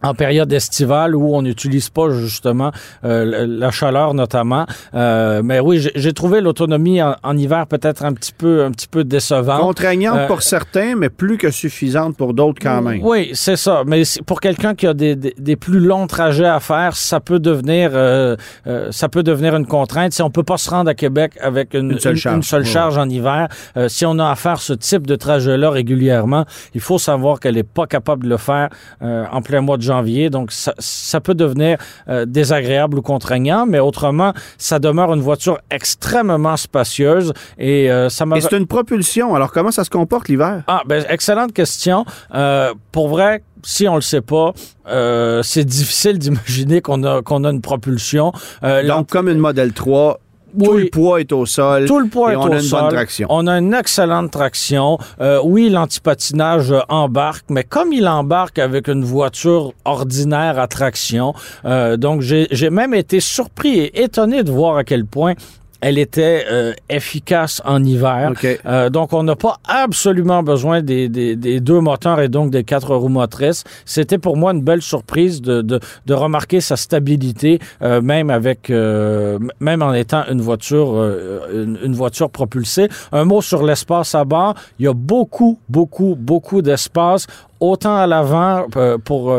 [0.03, 2.73] en période estivale où on n'utilise pas justement
[3.05, 4.67] euh, la chaleur notamment.
[4.95, 9.05] Euh, mais oui, j'ai trouvé l'autonomie en, hiver peut-être un petit peu un petit peu
[9.05, 9.61] décevante.
[9.61, 13.01] Contraignante euh, pour certains, mais plus que suffisante pour d'autres quand même.
[13.03, 13.83] Oui, c'est ça.
[13.87, 17.91] Mais pour quelqu'un qui a des, des, plus longs trajets à faire, ça peut devenir
[17.95, 18.37] euh,
[18.67, 20.13] euh, ça peut devenir une contrainte.
[20.13, 22.65] Si on peut pas se rendre à Québec avec une, une seule charge, une seule
[22.65, 23.49] charge en hiver,
[23.89, 27.63] si on a à faire ce type de trajet-là régulièrement, il faut savoir qu'elle est
[27.63, 28.69] pas capable de le faire
[29.01, 30.31] en plein mois de janvier janvier.
[30.31, 31.77] Donc, ça, ça peut devenir
[32.09, 38.25] euh, désagréable ou contraignant, mais autrement, ça demeure une voiture extrêmement spacieuse et euh, ça
[38.27, 38.39] m'a...
[38.39, 39.35] Et c'est une propulsion.
[39.35, 40.63] Alors, comment ça se comporte l'hiver?
[40.67, 42.05] Ah, ben, excellente question.
[42.35, 44.53] Euh, pour vrai, si on le sait pas,
[44.89, 48.33] euh, c'est difficile d'imaginer qu'on a qu'on a une propulsion.
[48.63, 50.19] Donc, comme une Model 3,
[50.59, 51.87] tout le poids est au sol.
[51.87, 52.81] Tout le poids et est on au a une sol.
[52.83, 53.27] bonne traction.
[53.31, 54.99] On a une excellente traction.
[55.21, 61.35] Euh, oui, l'antipatinage euh, embarque, mais comme il embarque avec une voiture ordinaire à traction,
[61.65, 65.35] euh, donc j'ai j'ai même été surpris et étonné de voir à quel point
[65.83, 68.31] elle était euh, efficace en hiver.
[68.31, 68.61] OK.
[68.65, 72.63] Euh, donc, on n'a pas absolument besoin des, des, des, deux moteurs et donc des
[72.63, 73.65] quatre roues motrices.
[73.85, 78.71] C'était pour moi une belle surprise de, de, de remarquer sa stabilité, euh, même avec,
[78.71, 82.89] euh, même en étant une voiture, euh, une, une, voiture propulsée.
[83.11, 84.55] Un mot sur l'espace à bord.
[84.79, 87.27] Il y a beaucoup, beaucoup, beaucoup d'espace,
[87.59, 89.35] autant à l'avant euh, pour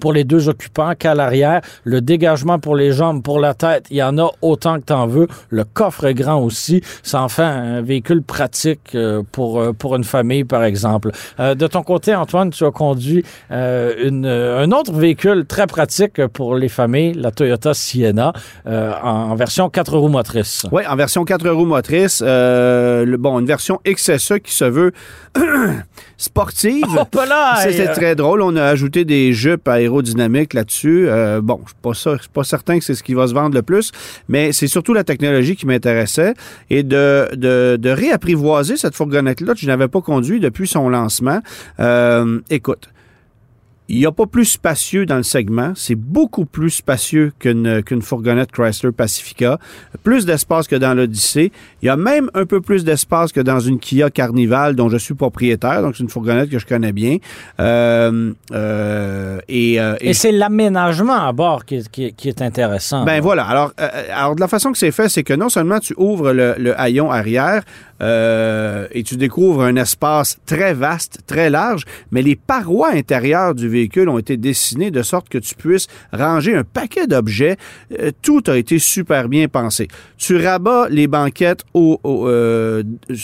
[0.00, 1.60] pour les deux occupants qu'à l'arrière.
[1.84, 5.06] Le dégagement pour les jambes, pour la tête, il y en a autant que t'en
[5.06, 5.28] veux.
[5.50, 6.82] Le coffre est grand aussi.
[7.02, 11.10] Ça en fait un véhicule pratique euh, pour, pour une famille, par exemple.
[11.40, 16.56] Euh, de ton côté, Antoine, tu as conduit euh, un autre véhicule très pratique pour
[16.56, 18.32] les familles, la Toyota Sienna,
[18.66, 20.66] en, version 4 roues motrices.
[20.72, 22.20] Oui, en version 4 roues motrices.
[22.20, 24.92] Bon, une version XSE qui se veut
[26.16, 26.84] sportive.
[26.98, 27.04] Oh,
[27.62, 28.42] C'est très drôle.
[28.42, 31.08] On a ajouté des jupes aérodynamiques là-dessus.
[31.08, 33.62] Euh, bon, je suis pas, pas certain que c'est ce qui va se vendre le
[33.62, 33.92] plus,
[34.28, 36.34] mais c'est surtout la technologie qui m'intéressait
[36.70, 41.40] et de, de, de, réapprivoiser cette fourgonnette-là que je n'avais pas conduit depuis son lancement.
[41.80, 42.88] Euh, écoute,
[43.88, 45.72] il n'y a pas plus spacieux dans le segment.
[45.76, 49.58] C'est beaucoup plus spacieux qu'une qu'une fourgonnette Chrysler Pacifica.
[50.02, 51.52] Plus d'espace que dans l'Odyssée.
[51.82, 54.96] Il y a même un peu plus d'espace que dans une Kia Carnival dont je
[54.96, 55.82] suis propriétaire.
[55.82, 57.18] Donc, c'est une fourgonnette que je connais bien.
[57.60, 63.04] Euh, euh, et, euh, et, et c'est l'aménagement à bord qui, qui, qui, est intéressant.
[63.04, 63.44] Ben voilà.
[63.44, 66.32] Alors, euh, alors, de la façon que c'est fait, c'est que non seulement tu ouvres
[66.32, 67.62] le, le haillon arrière,
[68.02, 73.68] euh, et tu découvres un espace très vaste, très large, mais les parois intérieures du
[73.76, 77.56] véhicule ont été dessinées de sorte que tu puisses ranger un paquet d'objets.
[78.00, 79.88] Euh, tout a été super bien pensé.
[80.16, 82.82] Tu rabats les banquettes au, au euh,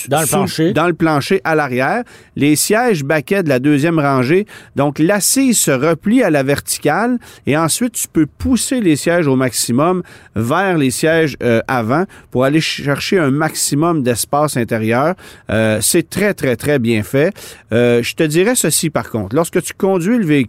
[0.08, 2.04] dans le plancher, dans le plancher à l'arrière,
[2.36, 4.46] les sièges baquets de la deuxième rangée.
[4.76, 9.36] Donc l'assise se replie à la verticale et ensuite tu peux pousser les sièges au
[9.36, 10.02] maximum
[10.36, 15.14] vers les sièges euh, avant pour aller chercher un maximum d'espace intérieur.
[15.80, 17.34] C'est très, très, très bien fait.
[17.70, 19.34] Je te dirais ceci par contre.
[19.34, 20.41] Lorsque tu conduis le véhicule,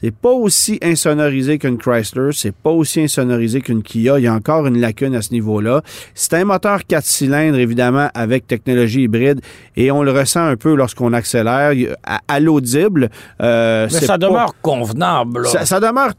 [0.00, 4.18] c'est pas aussi insonorisé qu'une Chrysler, c'est pas aussi insonorisé qu'une Kia.
[4.18, 5.82] Il y a encore une lacune à ce niveau-là.
[6.14, 9.40] C'est un moteur 4 cylindres, évidemment, avec technologie hybride,
[9.76, 11.72] et on le ressent un peu lorsqu'on accélère.
[12.04, 13.10] À, à l'audible,
[13.42, 15.46] euh, Mais ça demeure convenable.
[15.46, 16.14] Ça, ça, demeure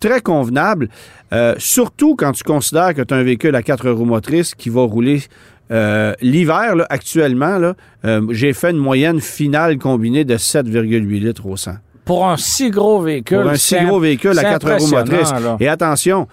[0.00, 0.88] très convenable,
[1.32, 4.70] euh, surtout quand tu considères que tu as un véhicule à quatre roues motrices qui
[4.70, 5.22] va rouler
[5.70, 7.74] euh, L'hiver, actuellement, là,
[8.04, 11.72] euh, j'ai fait une moyenne finale combinée de 7,8 litres au 100.
[12.08, 13.42] Pour un si gros véhicule.
[13.42, 15.30] Pour un si gros véhicule à 4 roues motrices.
[15.30, 15.58] Là.
[15.60, 16.26] Et attention,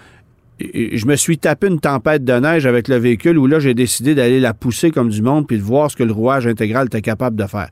[0.58, 4.14] je me suis tapé une tempête de neige avec le véhicule où là, j'ai décidé
[4.14, 7.02] d'aller la pousser comme du monde puis de voir ce que le rouage intégral était
[7.02, 7.68] capable de faire.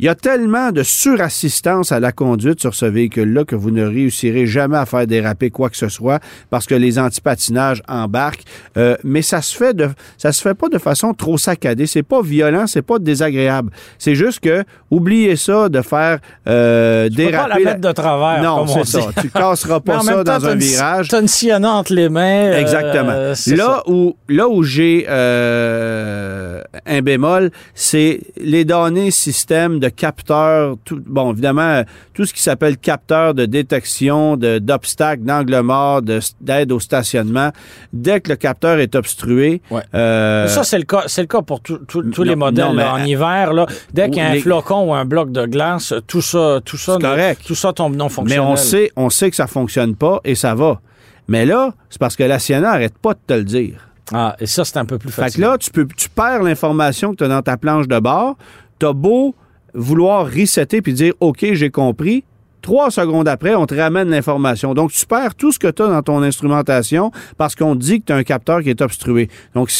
[0.00, 3.84] Il y a tellement de surassistance à la conduite sur ce véhicule-là que vous ne
[3.84, 6.18] réussirez jamais à faire déraper quoi que ce soit
[6.50, 8.42] parce que les antipatinages embarquent.
[8.76, 11.86] Euh, mais ça se fait de, ça se fait pas de façon trop saccadée.
[11.86, 13.70] C'est pas violent, c'est pas désagréable.
[13.98, 17.36] C'est juste que oubliez ça de faire euh, tu déraper.
[17.36, 18.42] Peux pas la mettre de travers.
[18.42, 19.00] Non, c'est ça.
[19.20, 21.08] Tu casseras pas ça dans un virage.
[21.08, 22.52] T'as une sillonne entre les mains.
[22.52, 23.12] Exactement.
[23.12, 30.76] Euh, là où là où j'ai euh, un bémol, c'est les données système de capteurs,
[30.84, 36.02] tout, bon, évidemment, tout ce qui s'appelle capteur de détection d'obstacles, d'angle mort,
[36.40, 37.50] d'aide au stationnement,
[37.92, 39.62] dès que le capteur est obstrué.
[39.70, 39.82] Ouais.
[39.94, 42.94] Euh, ça, c'est le cas, c'est le cas pour tous les modèles non, mais, là,
[42.94, 43.52] en hiver.
[43.52, 46.76] Là, dès qu'il y a un flocon ou un bloc de glace, tout ça, tout
[46.76, 47.42] ça, correct.
[47.46, 48.44] tout ça tombe non fonctionnel.
[48.44, 50.80] Mais on sait, on sait que ça fonctionne pas et ça va.
[51.28, 53.88] Mais là, c'est parce que la Sienna n'arrête pas de te le dire.
[54.12, 55.32] Ah, et ça, c'est un peu plus facile.
[55.32, 57.98] Fait que là, tu, peux, tu perds l'information que tu as dans ta planche de
[57.98, 58.36] bord.
[58.78, 59.34] Tu as beau
[59.74, 62.24] vouloir resetter puis dire OK, j'ai compris.
[62.62, 64.72] Trois secondes après, on te ramène l'information.
[64.72, 68.06] Donc, tu perds tout ce que tu as dans ton instrumentation parce qu'on dit que
[68.06, 69.28] tu as un capteur qui est obstrué.
[69.54, 69.70] Donc,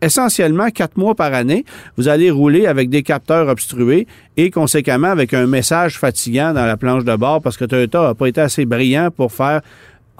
[0.00, 1.64] essentiellement, quatre mois par année,
[1.96, 4.06] vous allez rouler avec des capteurs obstrués
[4.36, 8.14] et conséquemment avec un message fatigant dans la planche de bord parce que Toyota n'a
[8.14, 9.60] pas été assez brillant pour faire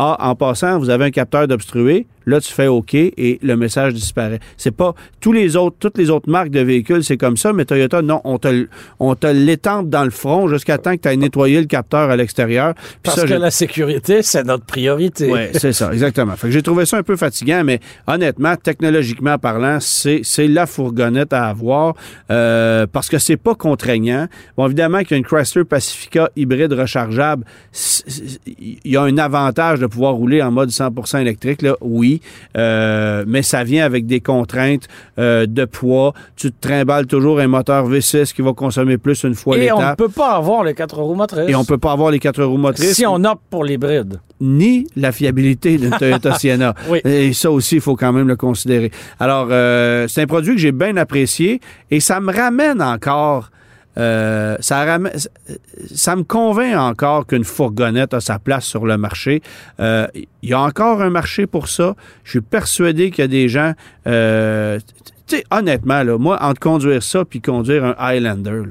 [0.01, 2.07] ah, en passant, vous avez un capteur d'obstrué.
[2.29, 4.41] Là, tu fais OK et le message disparaît.
[4.57, 7.65] C'est pas tous les autres, toutes les autres marques de véhicules, c'est comme ça, mais
[7.65, 8.67] Toyota, non, on te,
[9.01, 12.17] on te l'étende dans le front jusqu'à temps que tu aies nettoyé le capteur à
[12.17, 12.75] l'extérieur.
[13.03, 15.31] Parce que la sécurité, c'est notre priorité.
[15.33, 16.37] Oui, c'est ça, exactement.
[16.37, 20.67] Fait que j'ai trouvé ça un peu fatigant, mais honnêtement, technologiquement parlant, c'est, c'est la
[20.67, 21.95] fourgonnette à avoir
[22.31, 24.29] euh, parce que c'est pas contraignant.
[24.57, 27.45] Bon, évidemment qu'il y a une Chrysler Pacifica hybride rechargeable,
[28.47, 32.18] il y a un avantage de pouvoir rouler en mode 100% électrique, là, oui,
[32.57, 34.85] euh, mais ça vient avec des contraintes
[35.19, 36.13] euh, de poids.
[36.37, 39.79] Tu te trimbales toujours un moteur V6 qui va consommer plus une fois l'étape.
[39.79, 41.49] Et on ne peut pas avoir les quatre roues motrices.
[41.49, 42.95] Et on peut pas avoir les quatre roues motrices.
[42.95, 44.21] Si on opte pour l'hybride.
[44.41, 46.75] Ni la fiabilité d'une Toyota Sienna.
[46.89, 47.01] oui.
[47.05, 48.91] Et ça aussi, il faut quand même le considérer.
[49.19, 53.51] Alors, euh, c'est un produit que j'ai bien apprécié et ça me ramène encore
[53.99, 54.97] euh, ça,
[56.17, 59.43] me convainc encore qu'une fourgonnette a sa place sur le marché.
[59.81, 61.97] Euh, il y a encore un marché pour ça.
[62.25, 63.73] Je suis persuadé qu'il y a des gens.
[64.07, 64.79] Euh,
[65.51, 68.63] honnêtement, moi, entre conduire ça puis conduire un Highlander,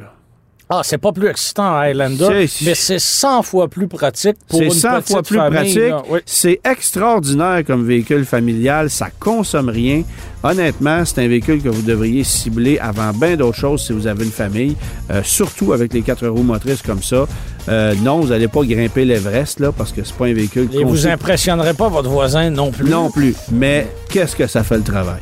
[0.69, 4.89] ah, c'est pas plus excitant Highlander, mais c'est 100 fois plus pratique pour une 100
[4.95, 6.09] petite fois plus famille, pratique.
[6.09, 6.19] oui.
[6.25, 8.89] C'est extraordinaire comme véhicule familial.
[8.89, 10.03] Ça consomme rien.
[10.43, 14.25] Honnêtement, c'est un véhicule que vous devriez cibler avant bien d'autres choses si vous avez
[14.25, 14.75] une famille,
[15.09, 17.25] euh, surtout avec les quatre roues motrices comme ça.
[17.69, 20.67] Euh, non, vous n'allez pas grimper l'Everest là parce que c'est pas un véhicule.
[20.73, 22.89] Et vous impressionnerez pas votre voisin non plus.
[22.89, 23.35] Non plus.
[23.51, 25.21] Mais qu'est-ce que ça fait le travail?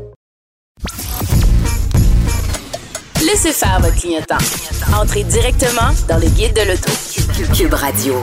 [3.43, 4.37] Laissez faire votre clientèle.
[4.95, 6.91] Entrez directement dans le guide de l'auto.
[7.55, 8.13] Cube Radio.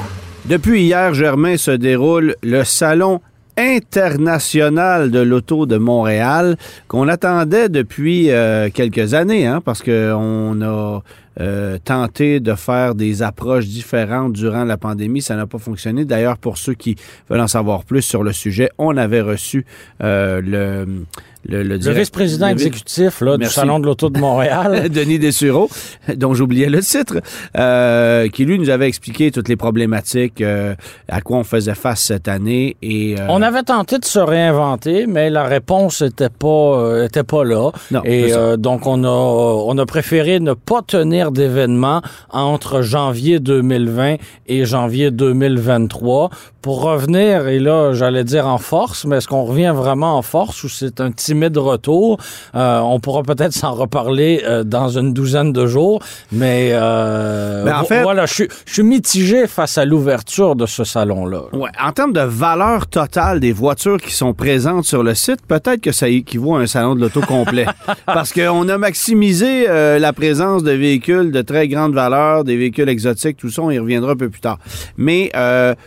[0.45, 3.21] Depuis hier, Germain, se déroule le Salon
[3.57, 11.03] international de l'auto de Montréal qu'on attendait depuis euh, quelques années, hein, parce qu'on a
[11.41, 15.23] euh, tenté de faire des approches différentes durant la pandémie.
[15.23, 16.05] Ça n'a pas fonctionné.
[16.05, 16.97] D'ailleurs, pour ceux qui
[17.31, 19.65] veulent en savoir plus sur le sujet, on avait reçu
[20.03, 21.05] euh, le,
[21.47, 23.47] le, vice-président exécutif là, du.
[23.47, 24.89] Salon de l'Auto de Montréal.
[24.93, 25.71] Denis Dessureau,
[26.17, 27.21] dont j'oubliais le titre,
[27.57, 30.75] euh, qui lui nous avait expliqué toutes les problématiques euh,
[31.09, 32.77] à quoi on faisait face cette année.
[32.83, 37.45] Et, euh, On avait tenté de se réinventer, mais la réponse était pas était pas
[37.45, 37.71] là.
[37.91, 44.17] Non, Et donc on a on a préféré ne pas tenir d'événement entre janvier 2020
[44.47, 46.31] et janvier 2023
[46.69, 50.65] pour revenir et là j'allais dire en force, mais est-ce qu'on revient vraiment en force
[50.65, 52.19] ou c'est un timide retour?
[52.55, 57.79] Euh, On pourra peut-être s'en reparler euh, dans une douzaine de jours, mais euh, Ben,
[57.79, 61.45] en fait- voilà, je suis mitigé face à l'ouverture de ce salon là.
[61.55, 65.81] Ouais, en termes de valeur totale des voitures qui sont présentes sur le site, peut-être
[65.81, 67.65] que ça équivaut à un salon de l'auto complet.
[68.05, 73.39] Parce qu'on a maximisé la présence de véhicules de très grande valeur, des véhicules exotiques,
[73.39, 74.59] tout ça, on y reviendra un peu plus tard.
[74.99, 75.33] Mais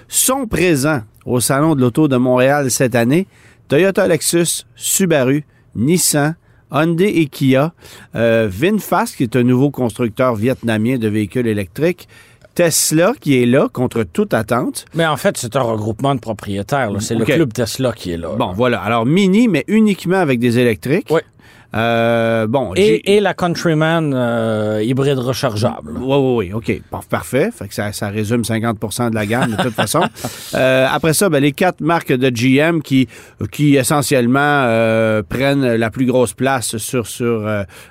[0.08, 0.71] sont présents
[1.26, 3.28] au salon de l'auto de Montréal cette année
[3.68, 6.36] Toyota Lexus, Subaru, Nissan,
[6.72, 7.74] Hyundai et Kia,
[8.16, 12.08] euh, VinFast, qui est un nouveau constructeur vietnamien de véhicules électriques,
[12.54, 14.86] Tesla, qui est là contre toute attente.
[14.94, 16.92] Mais en fait, c'est un regroupement de propriétaires.
[17.00, 18.36] C'est le club Tesla qui est là.
[18.38, 18.82] Bon, voilà.
[18.82, 21.08] Alors, mini, mais uniquement avec des électriques.
[21.10, 21.22] Oui.
[21.74, 25.94] Euh, bon, Et, et la Countryman euh, hybride rechargeable.
[25.98, 26.82] Oui, oui, oui, OK.
[27.10, 27.50] Parfait.
[27.52, 30.02] Fait que ça, ça résume 50% de la gamme, de toute façon.
[30.54, 33.08] Euh, après ça, ben, les quatre marques de GM qui,
[33.52, 37.48] qui essentiellement euh, prennent la plus grosse place sur, sur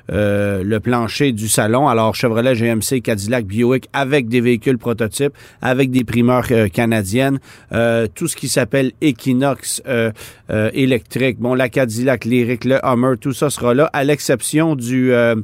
[0.09, 1.89] le plancher du salon.
[1.89, 7.39] Alors, Chevrolet, GMC, Cadillac, Buick, avec des véhicules prototypes, avec des primeurs canadiennes.
[7.73, 10.13] Euh, tout ce qui s'appelle Equinox euh,
[10.51, 11.39] euh, électrique.
[11.39, 15.13] Bon, la Cadillac, Lyric, le Hummer, tout ça sera là, à l'exception du...
[15.13, 15.35] euh,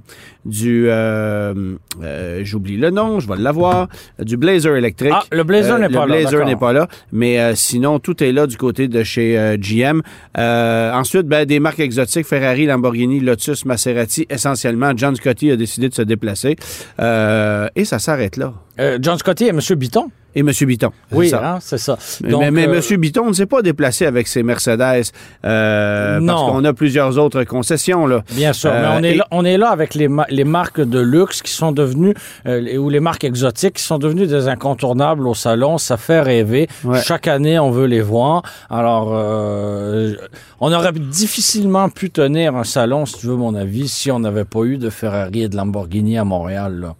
[0.44, 3.88] du euh, euh, j'oublie le nom, je vais l'avoir,
[4.20, 5.12] du Blazer électrique.
[5.12, 6.46] Ah, le Blazer n'est pas Le là, Blazer d'accord.
[6.46, 10.02] n'est pas là, mais sinon tout est là du côté de chez GM.
[10.36, 14.92] Ensuite, ben, des marques exotiques Ferrari, Lamborghini, Lotus, Maserati, essentiellement.
[14.96, 16.56] John Scotty a décidé de se déplacer
[17.00, 18.54] et ça s'arrête là.
[18.78, 19.60] Euh, John Scotty et M.
[19.76, 20.10] Bitton.
[20.34, 20.50] Et M.
[20.66, 20.90] Bitton.
[21.12, 21.54] Oui, ça.
[21.54, 21.96] hein, c'est ça.
[22.22, 22.96] Mais, Donc, mais euh, M.
[23.00, 25.04] Bitton ne s'est pas déplacé avec ses Mercedes
[25.46, 26.52] euh, parce Non.
[26.52, 28.06] qu'on a plusieurs autres concessions.
[28.06, 28.22] Là.
[28.32, 30.44] Bien sûr, mais Euh, on est, et- là, on est là avec les, ma- les
[30.44, 32.12] marques de luxe qui sont devenues,
[32.46, 35.78] euh, ou les marques exotiques qui sont devenues des incontournables au salon.
[35.78, 36.68] Ça fait rêver.
[36.84, 37.00] Ouais.
[37.02, 38.42] Chaque année, on veut les voir.
[38.68, 40.16] Alors, euh,
[40.60, 44.44] on aurait difficilement pu tenir un salon, si tu veux mon avis, si on n'avait
[44.44, 46.78] pas eu de Ferrari et de Lamborghini à Montréal.
[46.80, 46.94] là.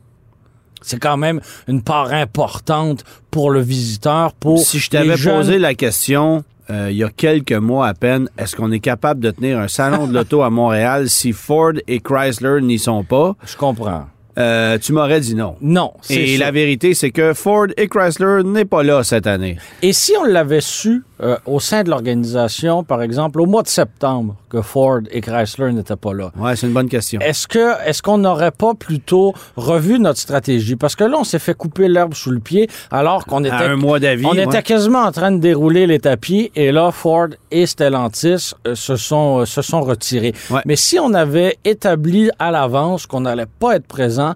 [0.87, 5.37] C'est quand même une part importante pour le visiteur, pour Si je t'avais jeunes.
[5.37, 9.21] posé la question euh, il y a quelques mois à peine, est-ce qu'on est capable
[9.21, 13.37] de tenir un salon de l'auto à Montréal si Ford et Chrysler n'y sont pas?
[13.47, 14.07] Je comprends.
[14.39, 15.57] Euh, tu m'aurais dit non.
[15.61, 19.57] Non, Et la vérité, c'est que Ford et Chrysler n'est pas là cette année.
[19.83, 23.69] Et si on l'avait su euh, au sein de l'organisation, par exemple, au mois de
[23.69, 27.21] septembre, que Ford et Chrysler n'étaient pas là, Ouais, c'est une bonne question.
[27.21, 30.77] est-ce que est-ce qu'on n'aurait pas plutôt revu notre stratégie?
[30.77, 33.71] Parce que là, on s'est fait couper l'herbe sous le pied alors qu'on était, À
[33.71, 34.27] un mois d'avis.
[34.27, 34.45] on ouais.
[34.45, 38.97] était quasiment en train de dérouler les tapis et là, Ford et Stellantis euh, se,
[38.97, 40.35] sont, euh, se sont retirés.
[40.51, 40.61] Ouais.
[40.67, 44.35] Mais si on avait établi à l'avance qu'on n'allait pas être présent,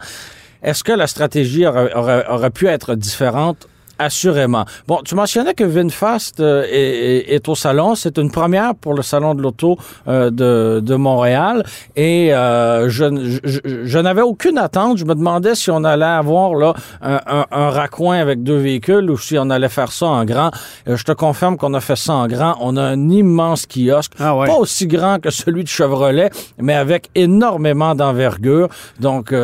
[0.63, 3.67] est-ce que la stratégie aurait, aurait- aurait pu être différente?
[4.01, 4.65] Assurément.
[4.89, 7.95] Bon, tu mentionnais que VinFast euh, est, au salon.
[7.95, 9.77] C'est une première pour le salon de l'auto
[10.09, 11.63] euh, de, de Montréal.
[11.97, 13.05] Et euh, je,
[13.45, 14.97] je, je- je n'avais aucune attente.
[14.97, 16.73] Je me demandais si on allait avoir là
[17.03, 20.51] un, un, un raccoin avec deux véhicules ou si on allait faire ça en grand.
[20.87, 22.57] Je te confirme qu'on a fait ça en grand.
[22.61, 24.13] On a un immense kiosque.
[24.19, 24.47] Ah ouais.
[24.47, 28.69] Pas aussi grand que celui de Chevrolet, mais avec énormément d'envergure.
[28.99, 29.35] Donc,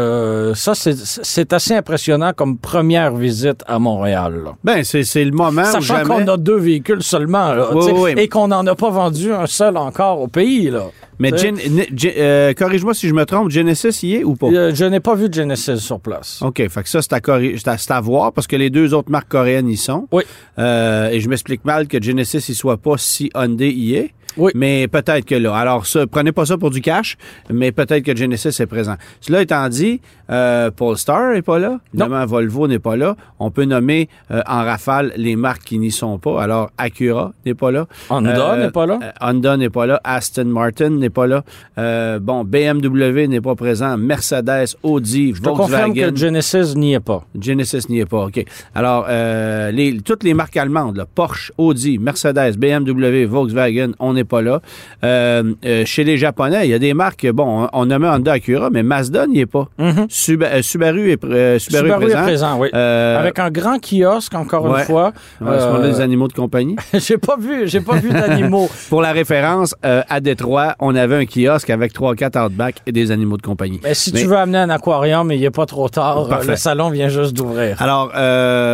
[0.54, 4.45] ça, c'est assez impressionnant comme première visite à Montréal.
[4.46, 4.56] Là.
[4.64, 6.24] Ben, c'est le moment où Sachant jamais...
[6.24, 8.22] qu'on a deux véhicules seulement, là, Oui, tu sais, oui, oui.
[8.22, 10.70] et qu'on n'en a pas vendu un seul encore au pays.
[10.70, 10.84] Là.
[11.18, 14.46] Mais euh, corrige-moi si je me trompe, Genesis y est ou pas?
[14.48, 16.40] euh, je n'ai pas vu de Genesis sur place.
[16.42, 18.70] OK, fait que ça, c'est à, corri- c'est à- c'est à voir parce que les
[18.70, 20.08] deux autres marques coréennes y sont.
[20.12, 20.24] Oui.
[20.58, 24.10] Euh, et je m'explique mal que Genesis y soit pas si Hyundai y est.
[24.36, 24.52] Oui.
[24.54, 25.54] Mais peut-être que là.
[25.56, 27.16] Alors, ça, prenez pas ça pour du cash,
[27.50, 28.96] mais peut-être que Genesis est présent.
[29.20, 31.78] Cela étant dit, euh, Polestar n'est pas là.
[31.94, 33.16] Évidemment, Volvo n'est pas là.
[33.38, 36.42] On peut nommer euh, en rafale les marques qui n'y sont pas.
[36.42, 37.86] Alors, Acura n'est pas là.
[38.10, 38.98] Honda Euh, n'est pas là.
[39.02, 40.00] euh, Honda n'est pas là.
[40.04, 41.42] Aston Martin n'est pas là.
[41.78, 43.96] Euh, bon, BMW n'est pas présent.
[43.96, 46.10] Mercedes, Audi, Je te confirme Volkswagen.
[46.12, 47.24] que Genesis n'y est pas.
[47.40, 48.44] Genesis n'y est pas, OK.
[48.74, 54.24] Alors, euh, les, toutes les marques allemandes, là, Porsche, Audi, Mercedes, BMW, Volkswagen, on n'est
[54.26, 54.60] pas là.
[55.04, 58.68] Euh, euh, chez les Japonais, il y a des marques, bon, on, nommait Honda Acura,
[58.70, 59.68] mais Mazda n'y est pas.
[60.08, 62.18] Suba- euh, Subaru est, Subaru est Subaru présent.
[62.18, 62.68] est présent, oui.
[62.72, 64.80] Avec un grand kiosque, encore ouais.
[64.80, 65.12] une fois.
[65.40, 66.76] ouais, est-ce qu'on a Euh, des animaux de compagnie.
[66.94, 68.68] j'ai pas vu, j'ai pas vu d'animaux.
[68.90, 73.36] Pour la référence, à Détroit, on avait un kiosque avec 3-4 outback et des animaux
[73.36, 73.80] de compagnie.
[73.82, 76.28] Mais si Mais- tu veux amener un aquarium, il n'est pas trop tard.
[76.28, 76.50] Parfait.
[76.52, 77.80] Le salon vient juste d'ouvrir.
[77.80, 78.08] Alors,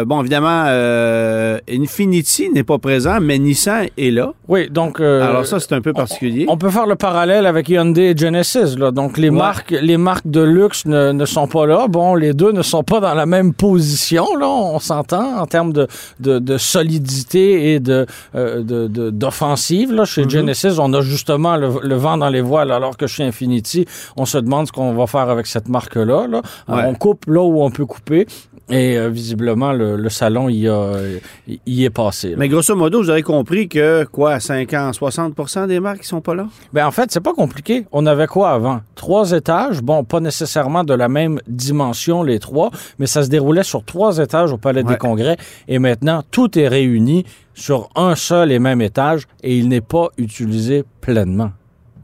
[0.06, 0.64] bon, évidemment,
[1.70, 4.32] Infinity n'est pas présent, mais Nissan est là.
[4.48, 5.00] Oui, donc.
[5.42, 6.46] Alors ça, c'est un peu particulier.
[6.48, 8.76] On peut faire le parallèle avec Hyundai et Genesis.
[8.76, 8.90] Là.
[8.90, 9.36] Donc, les, Ouais.
[9.36, 11.86] marques, les marques de luxe ne, ne sont pas là.
[11.88, 15.72] Bon, les deux ne sont pas dans la même position, là, on s'entend, en termes
[15.72, 15.86] de,
[16.20, 18.62] de, de solidité et de, euh,
[19.10, 19.92] d'offensive.
[19.92, 20.04] là.
[20.04, 23.86] Chez Genesis, on a justement le, le vent dans les voiles, alors que chez Infinity,
[24.16, 26.26] on se demande ce qu'on va faire avec cette marque-là.
[26.28, 26.42] là.
[26.68, 26.82] Ouais.
[26.86, 28.26] On coupe là où on peut couper.
[28.72, 30.92] Et euh, visiblement, le, le salon y, a,
[31.66, 32.30] y est passé.
[32.30, 32.36] là.
[32.38, 36.34] Mais grosso modo, vous avez compris que, quoi, 50, 60% des marques qui sont pas
[36.34, 36.46] là?
[36.72, 37.84] Ben en fait, c'est pas compliqué.
[37.92, 38.80] On avait quoi avant?
[38.94, 39.82] Trois étages?
[39.82, 44.16] Bon, pas nécessairement de la même dimension, les trois, mais ça se déroulait sur trois
[44.18, 44.92] étages au Palais Ouais.
[44.92, 45.36] des Congrès.
[45.68, 50.08] Et maintenant, tout est réuni sur un seul et même étage et il n'est pas
[50.16, 51.50] utilisé pleinement.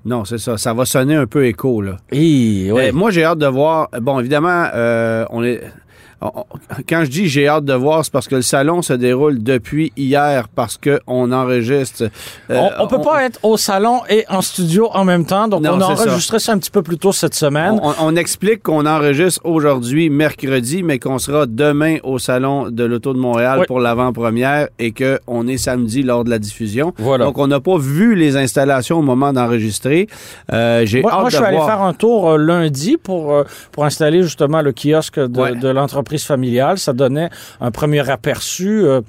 [0.05, 0.59] Non, c'est ça.
[0.59, 1.97] Ça va sonner un peu écho, là.
[2.13, 2.69] Et.
[2.71, 3.89] Euh, moi, j'ai hâte de voir.
[4.01, 5.61] Bon, évidemment, euh, on est.
[6.21, 6.45] on- on-
[6.89, 9.93] Quand je dis j'ai hâte de voir, c'est parce que le salon se déroule depuis
[9.97, 12.05] hier parce qu'on enregistre.
[12.51, 15.63] euh, on, on peut pas être au salon et en studio en même temps, donc
[15.63, 16.53] Non, on a ça.
[16.53, 17.79] un petit peu plus tôt cette semaine.
[17.83, 23.13] On, on explique qu'on enregistre aujourd'hui, mercredi, mais qu'on sera demain au Salon de l'Auto
[23.13, 23.67] de Montréal Oui.
[23.67, 26.93] pour l'avant-première et qu'on est samedi lors de la diffusion.
[26.99, 27.25] Voilà.
[27.27, 30.07] Donc, on n'a pas vu les installations au moment d'enregistrer.
[30.53, 31.69] Euh, J'ai Moi, hâte moi, je suis allé voir.
[31.69, 35.55] faire un tour euh, lundi pour, pour installer justement le kiosque de, Ouais.
[35.55, 36.79] de l'entreprise familiale.
[36.79, 37.29] Ça donnait
[37.61, 38.85] un premier aperçu.
[38.85, 39.03] euh,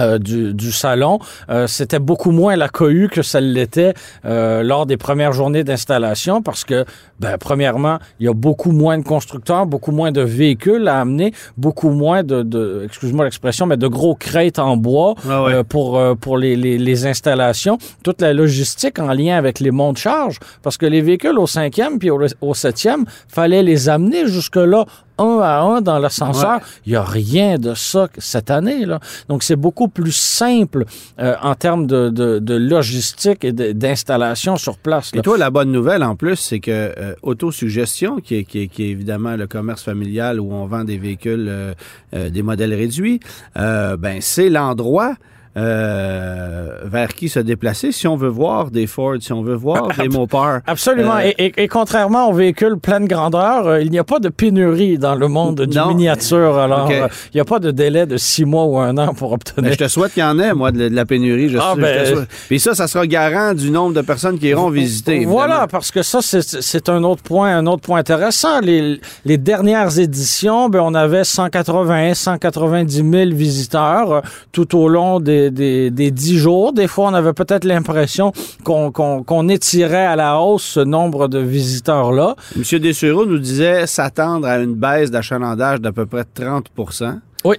[0.00, 1.20] euh, du, du salon.
[1.50, 3.94] Euh, C'était beaucoup moins la cohue que ça l'était
[4.24, 6.84] euh, lors des premières journées d'installation parce que,
[7.20, 11.32] ben, premièrement, il y a beaucoup moins de constructeurs, beaucoup moins de véhicules à amener,
[11.56, 15.62] beaucoup moins de, de excuse-moi l'expression, mais de gros crêtes en bois Ah ouais.
[15.62, 17.78] pour, pour les, les, les installations.
[18.02, 21.46] Toute la logistique en lien avec les monts de charge parce que les véhicules au
[21.46, 24.86] cinquième puis au, au septième, fallait les amener jusque-là
[25.18, 26.60] un à un dans l'ascenseur.
[26.86, 28.84] Il n'y a rien de ça cette année.
[28.84, 29.00] Là.
[29.28, 30.84] Donc, c'est beaucoup plus simple
[31.18, 35.10] euh, en termes de, de, logistique et d'installation sur place.
[35.14, 38.68] Et toi, la bonne nouvelle en plus, c'est que euh, Autosuggestion, qui est, qui, est,
[38.68, 43.20] qui est, évidemment le commerce familial où on vend des véhicules, euh, des modèles réduits,
[43.54, 45.14] ben c'est l'endroit
[45.56, 49.88] euh, vers qui se déplacer si on veut voir des Ford, si on veut voir
[49.96, 50.60] des Mopar.
[50.66, 51.18] Absolument.
[51.18, 55.14] Euh, et, contrairement aux véhicules pleine grandeur, euh, il n'y a pas de pénurie dans
[55.14, 56.58] le monde du miniature.
[56.58, 59.72] Alors, il n'y a pas de délai de six mois ou un an pour obtenir.
[59.72, 61.48] je te souhaite qu'il y en ait, moi, de, la pénurie.
[61.48, 65.24] Je ah, ben, Puis ça, ça sera garant du nombre de personnes qui iront visiter.
[65.24, 68.60] Voilà, parce que ça, c'est un autre point, un autre point intéressant.
[68.60, 75.43] Les, les dernières éditions, ben, on avait 180, 190 000 visiteurs tout au long des
[75.50, 76.72] des, dix jours.
[76.72, 78.32] Des fois, on avait peut-être l'impression
[78.64, 82.36] qu'on étirait à la hausse ce nombre de visiteurs-là.
[82.56, 82.78] M.
[82.80, 87.56] Dessureau nous disait s'attendre à une baisse d'achalandage d'à peu près 30% Oui.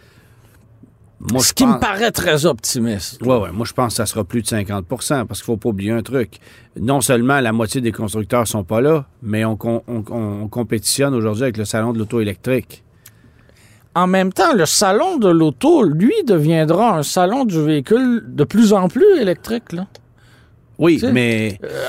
[1.40, 3.20] Ce qui me paraît très optimiste.
[3.24, 3.50] Oui, oui.
[3.52, 4.84] Moi, je pense que ça sera plus de 50%
[5.26, 6.40] parce qu'il ne faut pas oublier un truc.
[6.80, 9.58] Non seulement la moitié des constructeurs sont pas là, mais on,
[9.88, 12.85] on compétitionne aujourd'hui avec le salon de l'auto électrique
[13.96, 18.74] en même temps, le salon de l'auto, lui, deviendra un salon du véhicule de plus
[18.74, 19.72] en plus électrique.
[19.72, 19.88] Là.
[20.78, 21.58] Oui, mais...
[21.64, 21.88] Euh,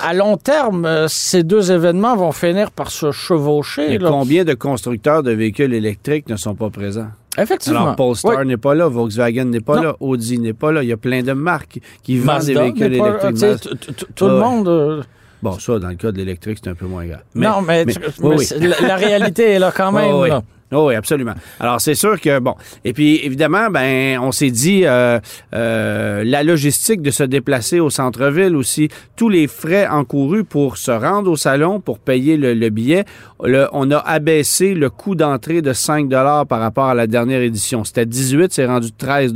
[0.00, 3.98] à, long terme, euh, ces deux événements vont finir par se chevaucher.
[3.98, 7.08] combien de constructeurs de véhicules électriques ne sont pas présents?
[7.36, 7.80] Effectivement.
[7.80, 10.84] Alors, Polestar n'est pas là, Volkswagen n'est pas là, Audi n'est pas là.
[10.84, 14.06] Il y a plein de marques qui vendent des véhicules électriques.
[14.14, 14.68] Tout le monde...
[14.68, 15.02] Euh,
[15.42, 17.22] bon, ça, dans le cas de l'électrique, c'est un peu moins grave.
[17.34, 17.84] non, mais,
[18.80, 19.90] La, réalité est là quand
[20.30, 20.40] même.
[20.72, 21.34] Oh oui, absolument.
[21.60, 22.54] Alors, c'est sûr que, bon.
[22.84, 25.20] Et puis, évidemment, ben, on s'est dit, euh,
[25.54, 30.90] euh, la logistique de se déplacer au centre-ville aussi, tous les frais encourus pour se
[30.90, 33.04] rendre au salon, pour payer le, billet,
[33.40, 36.08] on a abaissé le coût d'entrée de 5
[36.48, 37.84] par rapport à la dernière édition.
[37.84, 39.34] C'était 18, c'est rendu 13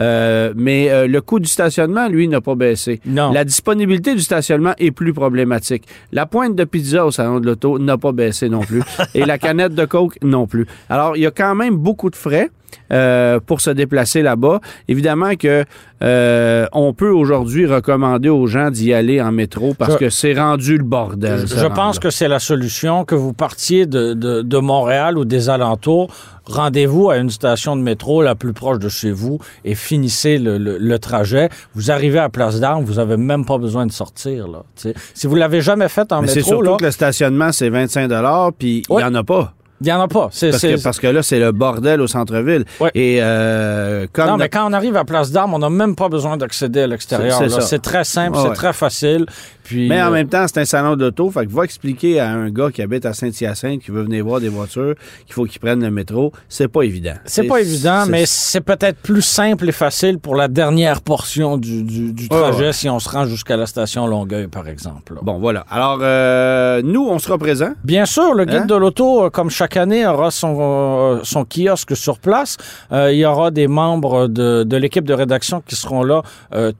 [0.00, 3.00] euh, Mais euh, le coût du stationnement, lui, n'a pas baissé.
[3.06, 3.32] Non.
[3.32, 5.84] La disponibilité du stationnement est plus problématique.
[6.12, 8.82] La pointe de pizza au salon de l'auto n'a pas baissé non plus.
[9.14, 10.66] Et la canette de Coke non plus.
[10.88, 12.50] Alors, il y a quand même beaucoup de frais.
[12.92, 14.60] Euh, pour se déplacer là-bas.
[14.86, 15.64] Évidemment que
[16.04, 20.78] euh, on peut aujourd'hui recommander aux gens d'y aller en métro parce que c'est rendu
[20.78, 21.46] le bordel.
[21.48, 26.14] Je, pense que c'est la solution que vous partiez de, de, Montréal ou des alentours.
[26.44, 30.58] Rendez-vous à une station de métro la plus proche de chez vous et finissez le,
[30.58, 31.48] le, trajet.
[31.74, 34.46] Vous arrivez à Place d'Armes, vous avez même pas besoin de sortir.
[34.46, 36.34] Là, si vous l'avez jamais fait en métro...
[36.34, 38.08] C'est surtout que le stationnement, c'est 25
[38.56, 39.55] puis il n'y en a pas.
[39.80, 40.28] Il n'y en a pas.
[40.28, 42.64] Parce que, parce, que, là, c'est le bordel au centre-ville.
[42.94, 46.08] Et euh, comme non, mais quand on arrive à Place d'Armes, on n'a même pas
[46.08, 47.42] besoin d'accéder à l'extérieur.
[47.60, 49.26] C'est très simple, c'est très facile
[49.72, 51.30] mais en euh, même temps, c'est un salon d'auto.
[51.30, 54.40] Fait que va expliquer à un gars qui habite à Saint-Hyacinthe, qui veut venir voir
[54.40, 54.94] des voitures,
[55.24, 56.32] qu'il faut qu'il prenne le métro.
[56.48, 57.14] C'est pas évident.
[57.24, 62.14] C'est pas évident, mais c'est peut-être plus simple et facile pour la dernière portion du,
[62.28, 65.14] trajet si on se rend jusqu'à la station Longueuil, par exemple.
[65.22, 65.64] Bon, voilà.
[65.70, 67.72] Alors, euh, nous, on sera présents.
[67.84, 68.66] Bien sûr, le guide hein?
[68.66, 72.56] de l'auto, euh, comme chaque année, aura son, son kiosque sur place.
[72.92, 76.22] il y aura des membres de, de l'équipe de rédaction qui seront là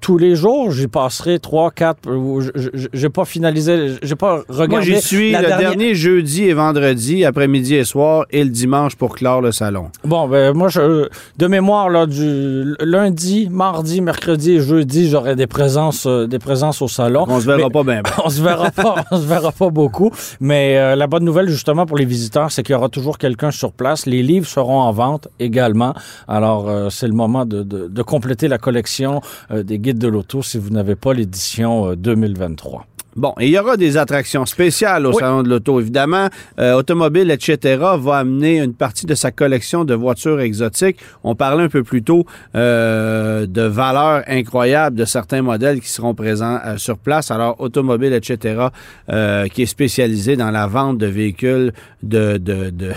[0.01, 0.71] tous les jours.
[0.71, 2.09] J'y passerai trois, quatre
[2.93, 4.69] j'ai pas finalisé, j'ai pas regardé.
[4.69, 9.15] Moi, j'y suis le dernier jeudi et vendredi, après-midi et soir, et le dimanche pour
[9.15, 9.91] clore le salon.
[10.05, 11.09] Bon, ben moi, je,
[11.39, 16.83] de mémoire, là, du lundi, mardi, mercredi et jeudi, j'aurai des présences, euh, des présences
[16.83, 17.25] au salon.
[17.29, 18.03] On se verra pas bien.
[18.25, 20.11] on se verra pas, on se verra pas beaucoup.
[20.41, 23.51] Mais euh, la bonne nouvelle, justement, pour les visiteurs, c'est qu'il y aura toujours quelqu'un
[23.51, 24.07] sur place.
[24.07, 25.95] Les livres seront en vente également.
[26.29, 29.21] Alors, euh, c'est le moment de, de, de, compléter la collection
[29.53, 32.66] des guides de l'auto si vous n'avez pas l'édition 2023.
[32.69, 32.96] 谎。
[33.17, 36.29] Bon, et il y aura des attractions spéciales au Salon de l'Auto, évidemment.
[36.59, 37.79] Euh, Automobile, etc.
[37.99, 40.99] va amener une partie de sa collection de voitures exotiques.
[41.25, 46.15] On parlait un peu plus tôt euh, de valeurs incroyables de certains modèles qui seront
[46.15, 47.31] présents euh, sur place.
[47.31, 48.67] Alors, Automobile, etc.,
[49.53, 52.93] qui est spécialisé dans la vente de véhicules de, de, de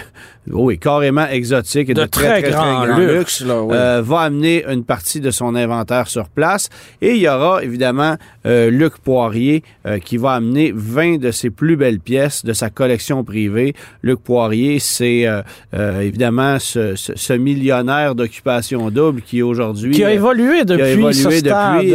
[0.52, 5.56] oui, carrément exotiques et de, très, très, grand, luxe, va amener une partie de son
[5.56, 6.70] inventaire sur place.
[7.02, 9.64] Et il y aura, évidemment, Luc Poirier
[10.04, 13.76] qui qui va amener 20 de ses plus belles pièces de sa collection privée.
[14.02, 15.44] Luc Poirier, c'est euh,
[15.76, 19.92] euh, évidemment ce, millionnaire d'occupation double qui aujourd'hui...
[19.92, 21.92] Qui a évolué depuis qui a évolué depuis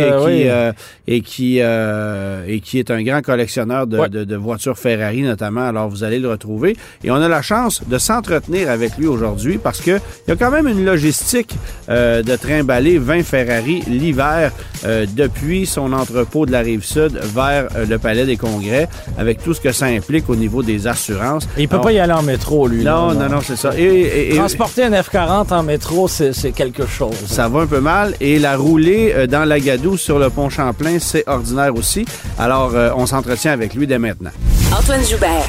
[1.09, 5.67] et, qui, euh, et, qui, est un grand collectionneur de, voitures Ferrari notamment.
[5.67, 6.77] Alors, vous allez le retrouver.
[7.03, 10.53] Et on a la chance de s'entretenir avec lui aujourd'hui parce qu'il y a quand
[10.53, 11.57] même une logistique
[11.89, 14.53] de trimballer 20 Ferrari l'hiver
[14.85, 18.87] depuis son entrepôt de la rive sud vers le palais des congrès,
[19.17, 21.49] avec tout ce que ça implique au niveau des assurances.
[21.57, 22.85] il peut pas y aller en métro, lui.
[22.85, 23.71] Non, non, non, c'est ça.
[23.79, 27.17] Et, Transporter un F-40 en métro, c'est quelque chose.
[27.27, 28.15] Ça va un peu mal.
[28.21, 32.05] Et la rouler euh, dans la Gadoue sur le pont Champlain, c'est ordinaire aussi.
[32.39, 34.33] Alors, euh, on s'entretient avec lui dès maintenant.
[34.79, 35.47] Antoine Joubert,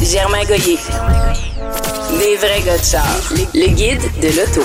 [0.00, 0.78] Germain Goyer.
[2.18, 3.06] Les vrais gars de char.
[3.54, 4.62] Le guide de l'auto.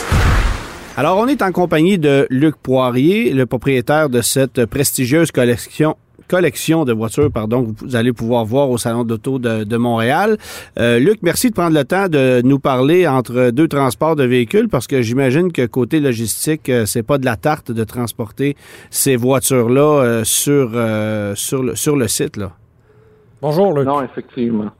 [0.95, 5.97] Alors, on est en compagnie de Luc Poirier, le propriétaire de cette prestigieuse collection
[6.33, 10.37] collection de voitures pardon, que vous allez pouvoir voir au Salon d'auto de, de, Montréal.
[10.79, 14.67] Euh, Luc, merci de prendre le temps de nous parler entre deux transports de véhicules
[14.67, 18.57] parce que j'imagine que côté logistique, euh, c'est pas de la tarte de transporter
[18.89, 20.71] ces voitures-là euh, sur,
[21.35, 22.37] sur, le, sur le site.
[22.37, 22.53] Là.
[23.39, 23.85] Bonjour, Luc.
[23.85, 24.71] Non, effectivement.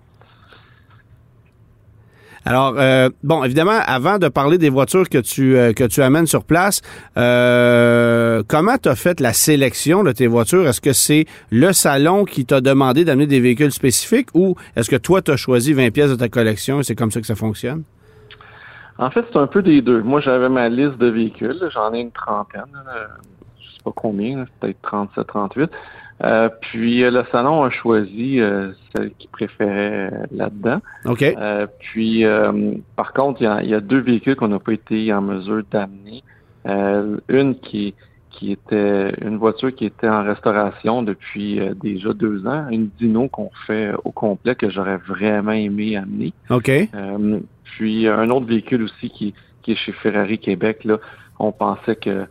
[2.45, 6.25] Alors, euh, bon, évidemment, avant de parler des voitures que tu, euh, que tu amènes
[6.25, 6.81] sur place,
[7.17, 10.67] euh, comment tu as fait la sélection de tes voitures?
[10.67, 14.97] Est-ce que c'est le salon qui t'a demandé d'amener des véhicules spécifiques ou est-ce que
[14.97, 17.35] toi, tu as choisi 20 pièces de ta collection et c'est comme ça que ça
[17.35, 17.83] fonctionne?
[18.97, 20.01] En fait, c'est un peu des deux.
[20.01, 21.57] Moi, j'avais ma liste de véhicules.
[21.73, 22.61] J'en ai une trentaine.
[23.57, 25.71] Je sais pas combien, peut-être 37, 38.
[26.23, 30.79] Euh, puis euh, le salon a choisi euh, celle qu'il préférait là-dedans.
[31.05, 31.25] OK.
[31.79, 32.25] puis
[32.95, 36.23] par contre, il y, a, deux véhicules qu'on n'a pas été en mesure d'amener.
[36.65, 37.93] une qui
[38.29, 43.51] qui était une voiture qui était en restauration depuis déjà deux ans, une Dino qu'on
[43.67, 46.33] fait au complet que j'aurais vraiment aimé amener.
[46.49, 46.71] OK.
[47.63, 50.97] puis un autre véhicule aussi qui, qui est chez Ferrari Québec, là,
[51.37, 52.25] on pensait que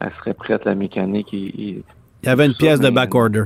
[0.00, 1.82] elle serait prête la mécanique et
[2.22, 3.44] il y avait une pièce de backorder.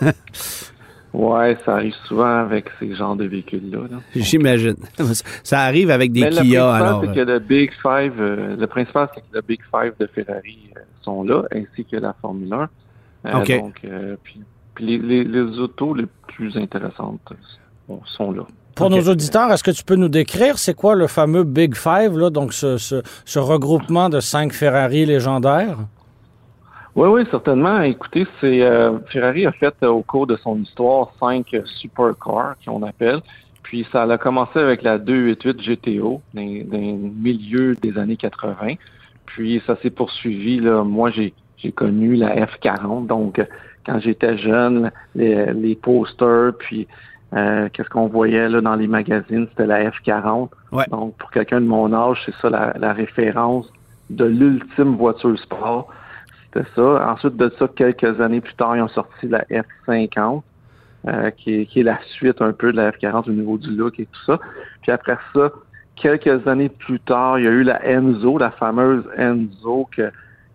[1.12, 3.98] ouais, ça arrive souvent avec ces genres de véhicules-là.
[4.14, 4.76] J'imagine.
[5.42, 7.02] Ça arrive avec des Kia, alors.
[7.02, 9.92] Le principal, c'est que le Big Five, euh, le principal, c'est que le Big Five
[10.00, 12.68] de Ferrari euh, sont là, ainsi que la Formule 1.
[13.26, 13.60] Euh, OK.
[13.60, 13.86] Donc,
[14.22, 14.40] puis,
[14.74, 17.32] puis les, les, autos les plus intéressantes
[18.06, 18.42] sont là.
[18.74, 22.18] Pour nos auditeurs, est-ce que tu peux nous décrire c'est quoi le fameux Big Five,
[22.18, 25.78] là, donc ce, ce, ce regroupement de cinq Ferrari légendaires?
[26.96, 27.82] Oui, oui, certainement.
[27.82, 32.54] Écoutez, c'est euh, Ferrari a fait euh, au cours de son histoire cinq euh, supercars
[32.64, 33.20] qu'on appelle.
[33.64, 38.74] Puis ça a commencé avec la 288 GTO dans, le milieu des années 80.
[39.26, 40.60] Puis ça s'est poursuivi.
[40.60, 43.06] Là, moi, j'ai j'ai connu la F40.
[43.06, 43.44] Donc,
[43.84, 46.86] quand j'étais jeune, les, les posters, puis
[47.32, 50.50] qu'est-ce qu'on voyait là dans les magazines, c'était la F40.
[50.90, 53.72] Donc, pour quelqu'un de mon âge, c'est ça la, la référence
[54.10, 55.88] de l'ultime voiture sport.
[56.54, 57.10] C'était ça.
[57.12, 60.42] Ensuite de ça, quelques années plus tard, ils ont sorti la F50,
[61.06, 64.06] euh, qui, est, la suite un peu de la F40 au niveau du look et
[64.06, 64.38] tout ça.
[64.82, 65.50] Puis après ça,
[65.96, 70.10] quelques années plus tard, il y a eu la Enzo, la fameuse Enzo, que,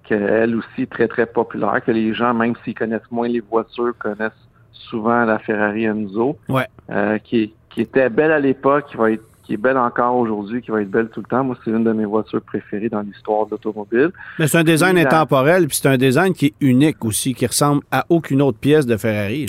[0.07, 3.93] que elle aussi très, très populaire, que les gens, même s'ils connaissent moins les voitures,
[3.99, 4.31] connaissent
[4.71, 6.65] souvent la Ferrari Enzo, ouais.
[6.89, 10.61] euh, qui, qui était belle à l'époque, qui va être qui est belle encore aujourd'hui,
[10.61, 11.43] qui va être belle tout le temps.
[11.43, 14.11] Moi, c'est une de mes voitures préférées dans l'histoire de l'automobile.
[14.37, 17.81] Mais c'est un design intemporel, puis c'est un design qui est unique aussi, qui ressemble
[17.91, 19.47] à aucune autre pièce de Ferrari.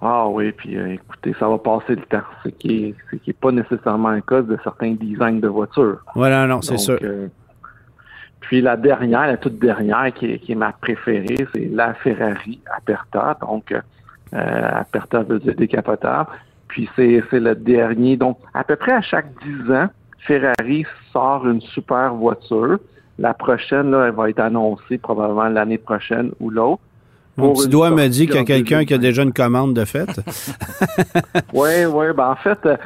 [0.00, 2.22] Ah oui, puis euh, écoutez, ça va passer le temps.
[2.44, 2.94] Ce qui
[3.26, 5.98] n'est pas nécessairement un cas de certains designs de voitures.
[6.14, 7.00] Voilà, non, c'est sûr.
[7.02, 7.26] Euh,
[8.42, 13.36] puis la dernière, la toute dernière, qui est, ma préférée, c'est la Ferrari Aperta.
[13.40, 13.80] Donc, euh,
[14.32, 16.30] Aperta veut dire décapotable.
[16.74, 18.16] Puis c'est, le dernier.
[18.16, 19.86] Donc, à peu près à chaque 10 ans,
[20.26, 22.78] Ferrari sort une super voiture.
[23.16, 26.82] La prochaine, là, elle va être annoncée probablement l'année prochaine ou l'autre.
[27.36, 29.84] Mon petit doigt me dit qu'il y a quelqu'un qui a déjà une commande de
[29.84, 30.08] fait.
[31.52, 32.06] oui, oui.
[32.16, 32.76] Ben en fait, euh,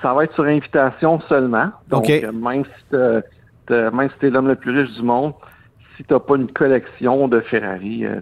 [0.00, 1.68] ça va être sur invitation seulement.
[1.90, 5.34] Donc, euh, même si tu es l'homme le plus riche du monde,
[5.98, 8.20] si tu n'as pas une collection de Ferrari, euh,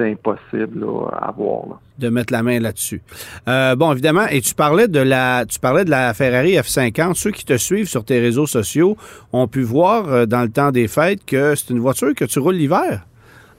[0.00, 1.80] c'est impossible à voir.
[1.98, 3.02] De mettre la main là-dessus.
[3.48, 7.14] Euh, bon, évidemment, et tu parlais de la tu parlais de la Ferrari F50.
[7.14, 8.96] Ceux qui te suivent sur tes réseaux sociaux
[9.32, 12.38] ont pu voir euh, dans le temps des fêtes que c'est une voiture que tu
[12.38, 13.04] roules l'hiver.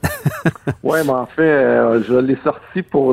[0.82, 3.12] oui, mais en fait, euh, je l'ai sorti pour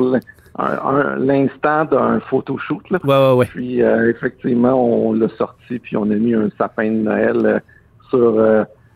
[0.58, 2.82] l'instant d'un photoshoot.
[2.90, 3.46] Oui, oui, oui.
[3.46, 7.62] Puis effectivement, on l'a sorti, puis on a mis un sapin de Noël
[8.10, 8.34] sur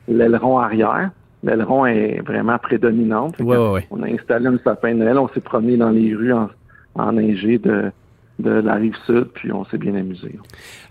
[0.09, 1.11] l'aileron arrière
[1.45, 3.37] l'aileron est vraiment prédominante.
[3.41, 6.49] On a installé un sapin de Noël, on s'est promené dans les rues en,
[6.97, 7.91] enneigées de,
[8.39, 10.39] de la rive sud, puis on s'est bien amusé.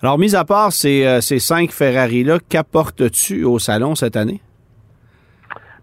[0.01, 4.41] Alors, mis à part ces, euh, ces cinq Ferrari-là, qu'apportes-tu au salon cette année?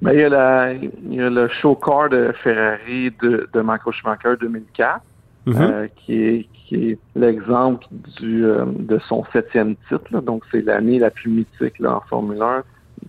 [0.02, 3.60] Ben, il, y a la, il y a le show car de Ferrari de, de
[3.60, 5.00] Michael Schumacher 2004,
[5.46, 5.54] mm-hmm.
[5.60, 7.86] euh, qui est, qui est l'exemple
[8.18, 10.20] du, euh, de son septième titre.
[10.22, 12.62] Donc, c'est l'année la plus mythique là, en Formule 1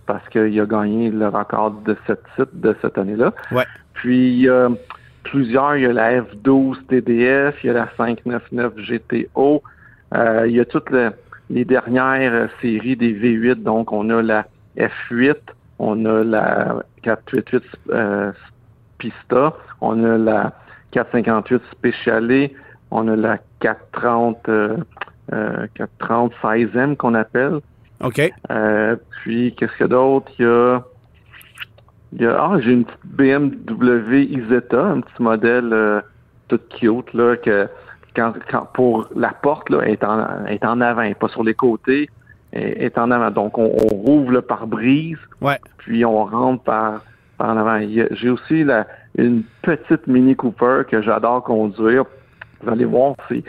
[0.06, 3.32] parce qu'il a gagné le record de cette titre de cette année-là.
[3.50, 3.64] Ouais.
[3.94, 4.48] Puis,
[5.24, 5.76] plusieurs.
[5.76, 9.62] Il y a la F12 TDF, il y a la 599 GTO,
[10.14, 10.90] il y a toutes
[11.50, 13.62] les dernières séries des V8.
[13.62, 14.46] Donc, on a la
[14.76, 15.36] F8,
[15.78, 18.34] on a la 488
[18.98, 20.52] Pista, on a la
[20.92, 22.50] 458 Spéciale,
[22.90, 24.50] on a la 430
[25.74, 27.60] 430 16M qu'on appelle.
[28.02, 28.32] OK.
[28.50, 30.30] Euh, puis, qu'est-ce qu'il y a d'autre?
[30.38, 30.82] Il y a,
[32.12, 36.00] il y a ah, j'ai une petite BMW Isetta, un petit modèle euh,
[36.48, 37.68] tout cute, là, que
[38.14, 42.10] quand, quand, pour la porte, là, est en, est en avant, pas sur les côtés,
[42.52, 43.30] est, est en avant.
[43.30, 45.58] Donc, on, on rouvre le pare-brise, ouais.
[45.78, 47.02] puis on rentre par,
[47.38, 47.80] par en avant.
[48.10, 48.86] J'ai aussi la,
[49.16, 52.04] une petite Mini Cooper que j'adore conduire.
[52.62, 53.42] Vous allez voir, c'est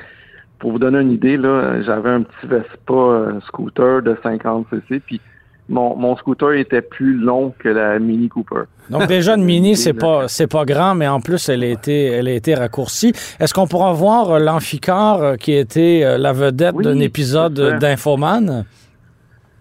[0.64, 5.01] pour vous donner une idée, là, j'avais un petit Vespa euh, scooter de 50 cc,
[5.01, 5.20] puis
[5.68, 8.61] mon, mon, scooter était plus long que la Mini Cooper.
[8.89, 12.05] Donc déjà une Mini, c'est pas c'est pas grand, mais en plus elle a été
[12.05, 13.11] elle a été raccourcie.
[13.41, 18.64] Est-ce qu'on pourra voir euh, l'amphicar euh, qui était la vedette d'un épisode d'Infoman?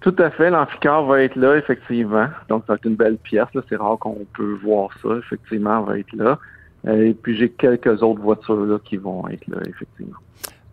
[0.03, 2.29] Tout à fait, l'amphicar va être là, effectivement.
[2.49, 3.49] Donc, ça va être une belle pièce.
[3.69, 5.09] C'est rare qu'on peut voir ça.
[5.19, 6.39] Effectivement, elle va être là.
[6.93, 10.19] Et puis, j'ai quelques autres voitures là, qui vont être là, effectivement.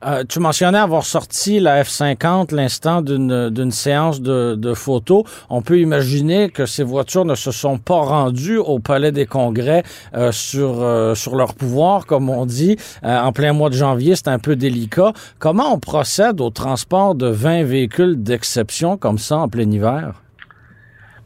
[0.05, 5.23] Euh, tu mentionnais avoir sorti la F-50 l'instant d'une séance de, de, photos.
[5.49, 9.83] On peut imaginer que ces voitures ne se sont pas rendues au Palais des Congrès
[10.15, 12.77] euh, sur, euh, sur leur pouvoir, comme on dit.
[13.03, 15.13] en plein mois de janvier, c'est un peu délicat.
[15.37, 20.13] Comment on procède au transport de 20 véhicules d'exception comme ça en plein hiver?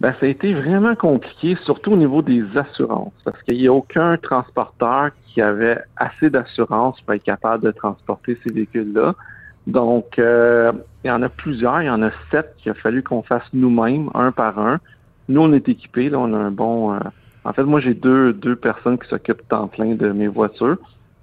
[0.04, 3.74] Ben, ça a été vraiment compliqué, surtout au niveau des assurances, parce qu'il n'y a
[3.74, 9.16] aucun transporteur qui avait assez d'assurance pour être capable de transporter ces véhicules-là.
[9.66, 10.74] Donc, euh,
[11.06, 13.46] il y en a plusieurs, il y en a sept qu'il a fallu qu'on fasse
[13.54, 14.82] nous-mêmes, un par un.
[15.30, 16.94] Nous, on est équipés, là, on a un bon...
[16.94, 17.00] Euh,
[17.46, 20.80] en fait, moi, j'ai deux, deux personnes qui s'occupent en plein de mes voitures.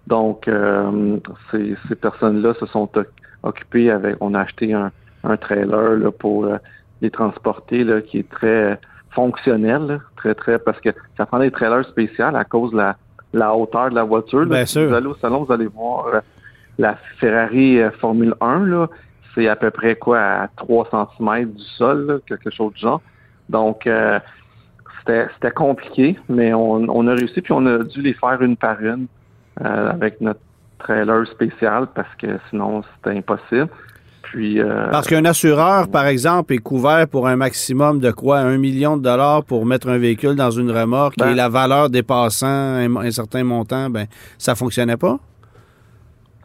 [0.07, 1.19] Donc, euh,
[1.51, 2.89] ces, ces personnes-là se sont
[3.43, 4.17] occupées avec...
[4.23, 4.91] On a acheté un,
[5.23, 6.49] un trailer là, pour
[7.01, 8.79] les transporter, là, qui est très
[9.11, 10.59] fonctionnel, très, très...
[10.59, 12.97] Parce que ça prend des trailers spéciaux à cause de la
[13.33, 14.47] la hauteur de la voiture.
[14.47, 16.21] Bien si vous allez au salon, vous allez voir euh,
[16.79, 18.89] la Ferrari euh, Formule 1, là,
[19.35, 23.01] c'est à peu près quoi, à 3 cm du sol, quelque chose de genre.
[23.49, 24.19] Donc, euh,
[25.07, 29.07] c'était compliqué, mais on, a réussi, puis on a dû les faire une par une
[29.57, 30.41] avec notre
[30.79, 33.69] trailer spécial parce que sinon, c'était impossible.
[34.37, 38.39] Euh, Parce qu'un assureur, par exemple, est couvert pour un maximum de quoi?
[38.39, 41.91] Un million de dollars pour mettre un véhicule dans une remorque et ben- la valeur
[41.91, 44.07] dépassant un, certain montant, ben
[44.39, 45.19] ça fonctionnait pas?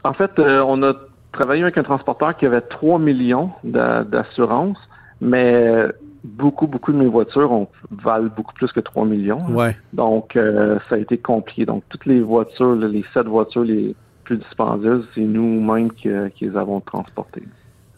[0.04, 0.94] En fait, euh, on a
[1.32, 4.78] travaillé avec un transporteur qui avait 3 millions d'assurance,
[5.20, 5.86] mais
[6.24, 9.46] beaucoup, beaucoup de mes voitures ont, valent beaucoup plus que 3 millions.
[9.50, 9.76] Ouais.
[9.94, 11.66] Donc, euh, ça a été compliqué.
[11.66, 16.58] Donc, toutes les voitures, les sept voitures les plus dispendieuses, c'est nous-mêmes qui, qui les
[16.58, 17.44] avons transportées.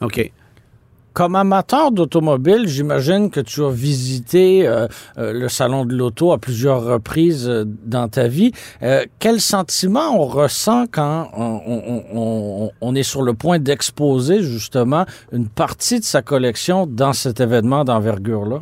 [0.01, 0.31] OK.
[1.17, 4.85] Comme amateur d'automobile, j'imagine que tu as visité euh,
[5.17, 8.51] euh, le salon de l'auto à plusieurs reprises euh, dans ta vie.
[9.17, 16.05] quel sentiment on ressent quand on, est sur le point d'exposer justement une partie de
[16.05, 18.61] sa collection dans cet événement d'envergure-là?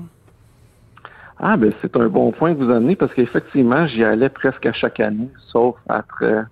[1.39, 4.71] Ah, ben c'est un bon point que vous amenez parce qu'effectivement, j'y allais presque à
[4.71, 6.45] chaque année, sauf après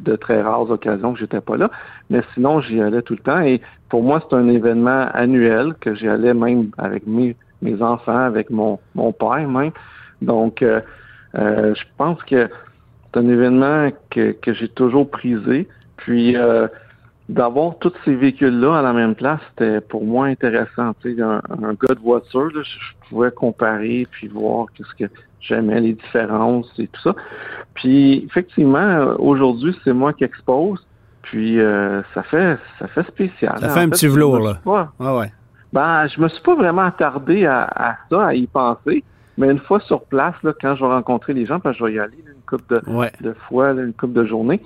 [0.00, 1.70] de très rares occasions que j'étais pas là.
[2.10, 3.40] Mais sinon, j'y allais tout le temps.
[3.40, 8.18] Et pour moi, c'est un événement annuel que j'y allais même avec mes, mes enfants,
[8.18, 9.72] avec mon, mon père même.
[10.22, 10.80] Donc, euh,
[11.36, 12.48] euh, je pense que
[13.12, 15.68] c'est un événement que, que j'ai toujours prisé.
[15.96, 16.68] Puis, euh,
[17.28, 20.94] d'avoir tous ces véhicules-là à la même place, c'était pour moi intéressant.
[21.00, 25.10] Tu sais, un, un gars de voiture, je, je pouvais comparer puis voir qu'est-ce que
[25.40, 27.14] j'aimais, les différences et tout ça.
[27.74, 30.84] Puis effectivement, aujourd'hui, c'est moi qui expose.
[31.22, 33.58] Puis euh, ça fait ça fait spécial.
[33.60, 34.60] Ça fait un petit velours, là.
[34.98, 35.32] Ah ouais.
[35.72, 39.04] Ben, je me suis pas vraiment attardé à, ça, à y penser.
[39.36, 41.84] Mais une fois sur place, là, quand je vais rencontrer les gens, parce que je
[41.84, 42.82] vais y aller une couple de,
[43.20, 44.60] de fois, une couple de journées.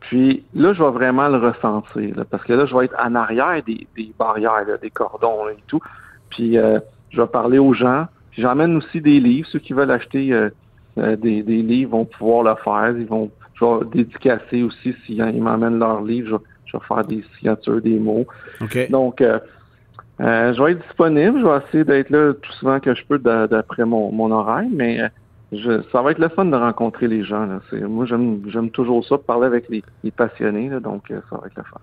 [0.00, 3.62] Puis là, je vais vraiment le ressentir, parce que là, je vais être en arrière
[3.64, 3.86] des,
[4.18, 5.80] barrières, des cordons et tout.
[6.30, 8.06] Puis euh, je vais parler aux gens.
[8.36, 9.48] J'emmène aussi des livres.
[9.50, 10.50] Ceux qui veulent acheter euh,
[10.98, 12.94] euh, des, livres vont pouvoir le faire.
[12.96, 16.40] Ils vont, je vais dédicacer aussi s'ils m'emmènent leurs livres.
[16.66, 18.26] Je, vais faire des signatures, des mots.
[18.90, 19.38] Donc, euh,
[20.18, 21.40] je vais être disponible.
[21.40, 25.00] Je vais essayer d'être là tout souvent que je peux d'après mon, mon horaire, mais
[25.52, 27.46] ça va être le fun de rencontrer les gens.
[27.46, 27.60] Là.
[27.88, 31.80] Moi, j'aime toujours ça, parler avec les, passionnés, donc ça va être le fun.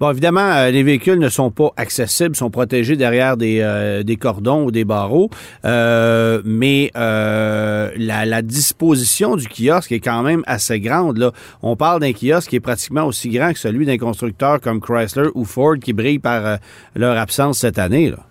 [0.00, 4.16] Bon, évidemment, euh, les véhicules ne sont pas accessibles, sont protégés derrière des, euh, des
[4.16, 5.28] cordons ou des barreaux,
[5.64, 11.18] euh, mais la, disposition du kiosque est quand même assez grande.
[11.18, 11.32] Là.
[11.62, 15.28] On parle d'un kiosque qui est pratiquement aussi grand que celui d'un constructeur comme Chrysler
[15.34, 16.58] ou Ford qui brille par
[16.94, 18.10] leur absence cette année.
[18.10, 18.27] Là.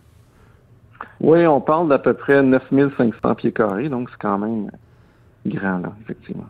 [1.22, 4.70] Oui, on parle d'à peu près 9500 pieds carrés, donc c'est quand même
[5.46, 6.48] grand, là, effectivement.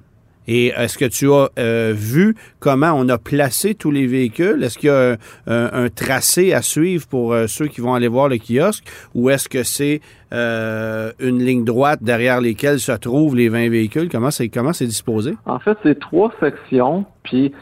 [0.47, 4.63] Et est-ce que tu as euh, vu comment on a placé tous les véhicules?
[4.63, 8.30] Est-ce qu'il y a un, tracé à suivre pour euh, ceux qui vont aller voir
[8.30, 8.86] le kiosque?
[9.13, 9.99] Ou est-ce que c'est
[10.34, 14.07] euh, une ligne droite derrière lesquelles se trouvent les 20 véhicules?
[14.09, 15.34] Comment c'est comment c'est disposé?
[15.45, 17.53] En fait, c'est trois sections, puis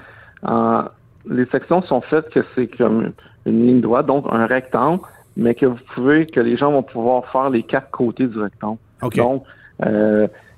[1.27, 3.13] les sections sont faites que c'est comme
[3.47, 5.01] une ligne droite, donc un rectangle,
[5.37, 8.77] mais que vous pouvez, que les gens vont pouvoir faire les quatre côtés du rectangle.
[9.15, 9.43] Donc,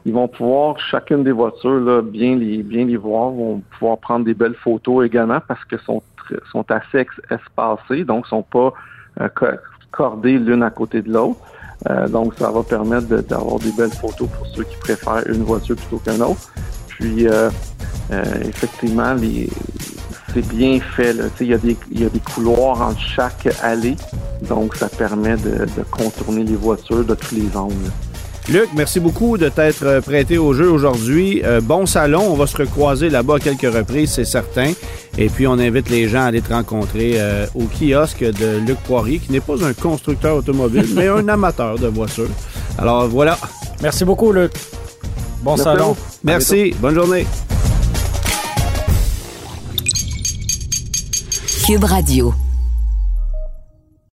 [0.06, 4.24] ils vont pouvoir, chacune des voitures, là, bien les bien les voir, vont pouvoir prendre
[4.24, 6.02] des belles photos également parce que sont
[6.52, 8.74] sont assez espacées, donc sont pas
[9.22, 9.30] euh,
[9.92, 11.40] cordées l'une à côté de l'autre.
[11.90, 15.76] Euh, donc, ça va permettre d'avoir des belles photos pour ceux qui préfèrent une voiture
[15.76, 16.52] plutôt qu'une autre.
[16.88, 17.50] Puis, euh,
[18.42, 19.50] effectivement, les,
[20.38, 21.16] c'est bien fait.
[21.42, 23.96] Il y, a des, il y a des couloirs entre chaque allée,
[24.48, 27.92] donc ça permet de, de contourner les voitures de tous les angles.
[28.50, 31.42] Luc, merci beaucoup de t'être euh, prêté au jeu aujourd'hui.
[31.44, 34.72] Euh, bon salon, on va se recroiser là-bas à quelques reprises, c'est certain.
[35.18, 38.78] Et puis, on invite les gens à aller te rencontrer euh, au kiosque de Luc
[38.86, 42.30] Poirier, qui n'est pas un constructeur automobile, mais un amateur de voitures.
[42.78, 43.38] Alors, voilà.
[43.82, 44.52] Merci beaucoup, Luc.
[45.42, 45.98] Bon salon.
[46.24, 46.74] Merci.
[46.80, 47.26] Bonne journée.
[51.68, 52.47] Cube Radio.